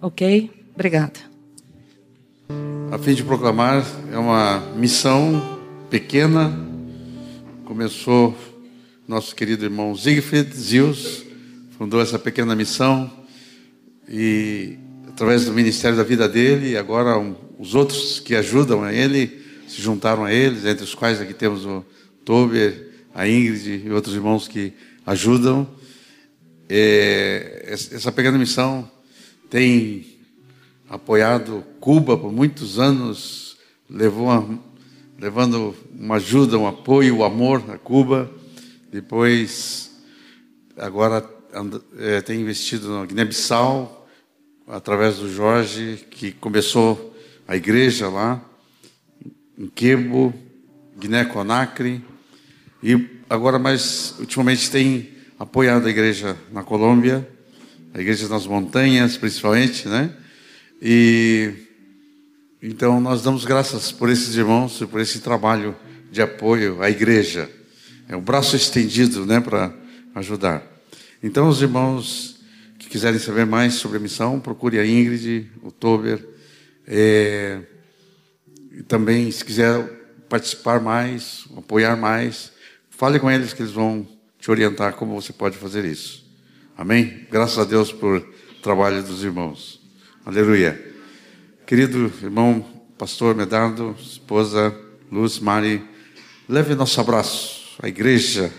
[0.02, 0.50] ok?
[0.74, 1.20] Obrigada.
[2.92, 5.60] A fim de proclamar é uma missão
[5.90, 6.52] pequena.
[7.66, 8.36] Começou
[9.08, 11.24] nosso querido irmão Siegfried Zius,
[11.78, 13.12] fundou essa pequena missão
[14.08, 14.78] e
[15.20, 19.82] através do ministério da vida dele, agora um, os outros que ajudam a ele se
[19.82, 21.84] juntaram a eles, entre os quais aqui temos o
[22.24, 24.72] Tober, a Ingrid e outros irmãos que
[25.06, 25.68] ajudam.
[26.70, 28.90] É, essa pequena missão
[29.50, 30.06] tem
[30.90, 33.58] apoiado Cuba por muitos anos,
[33.90, 34.62] levou
[35.20, 38.32] levando uma ajuda, um apoio, o um amor a Cuba.
[38.90, 39.92] Depois,
[40.78, 41.30] agora
[41.98, 43.99] é, tem investido na Guiné-Bissau,
[44.70, 47.16] através do Jorge, que começou
[47.48, 48.40] a igreja lá,
[49.58, 50.32] em Quebo,
[50.98, 52.06] Guiné-Conakry,
[52.84, 55.10] e agora mais ultimamente tem
[55.40, 57.28] apoiado a igreja na Colômbia,
[57.94, 60.16] a igreja nas montanhas principalmente, né?
[60.80, 61.52] E
[62.62, 65.76] então nós damos graças por esses irmãos e por esse trabalho
[66.12, 67.50] de apoio à igreja.
[68.08, 69.74] É um braço estendido, né, para
[70.16, 70.64] ajudar.
[71.24, 72.39] Então os irmãos
[72.90, 76.28] quiserem saber mais sobre a missão, procure a Ingrid, o Tober.
[76.88, 77.62] É,
[78.72, 79.88] e também, se quiser
[80.28, 82.52] participar mais, apoiar mais,
[82.90, 84.08] fale com eles que eles vão
[84.40, 86.26] te orientar como você pode fazer isso.
[86.76, 87.28] Amém?
[87.30, 88.26] Graças a Deus por
[88.64, 89.80] trabalho dos irmãos.
[90.26, 90.84] Aleluia.
[91.68, 92.66] Querido irmão
[92.98, 94.76] pastor Medardo, esposa
[95.12, 95.82] Luz Mari,
[96.48, 98.52] leve nosso abraço à igreja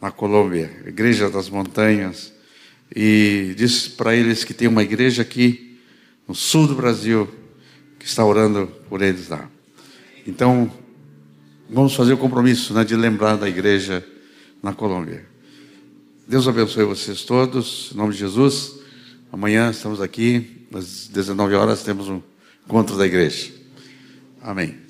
[0.00, 2.31] na Colômbia, igreja das montanhas
[2.94, 5.78] e disse para eles que tem uma igreja aqui
[6.26, 7.28] no sul do Brasil
[7.98, 9.48] que está orando por eles lá.
[10.26, 10.70] Então,
[11.68, 14.04] vamos fazer o compromisso né, de lembrar da igreja
[14.62, 15.26] na Colômbia.
[16.26, 18.74] Deus abençoe vocês todos, em nome de Jesus.
[19.32, 22.20] Amanhã estamos aqui, às 19 horas, temos um
[22.66, 23.52] encontro da igreja.
[24.40, 24.81] Amém.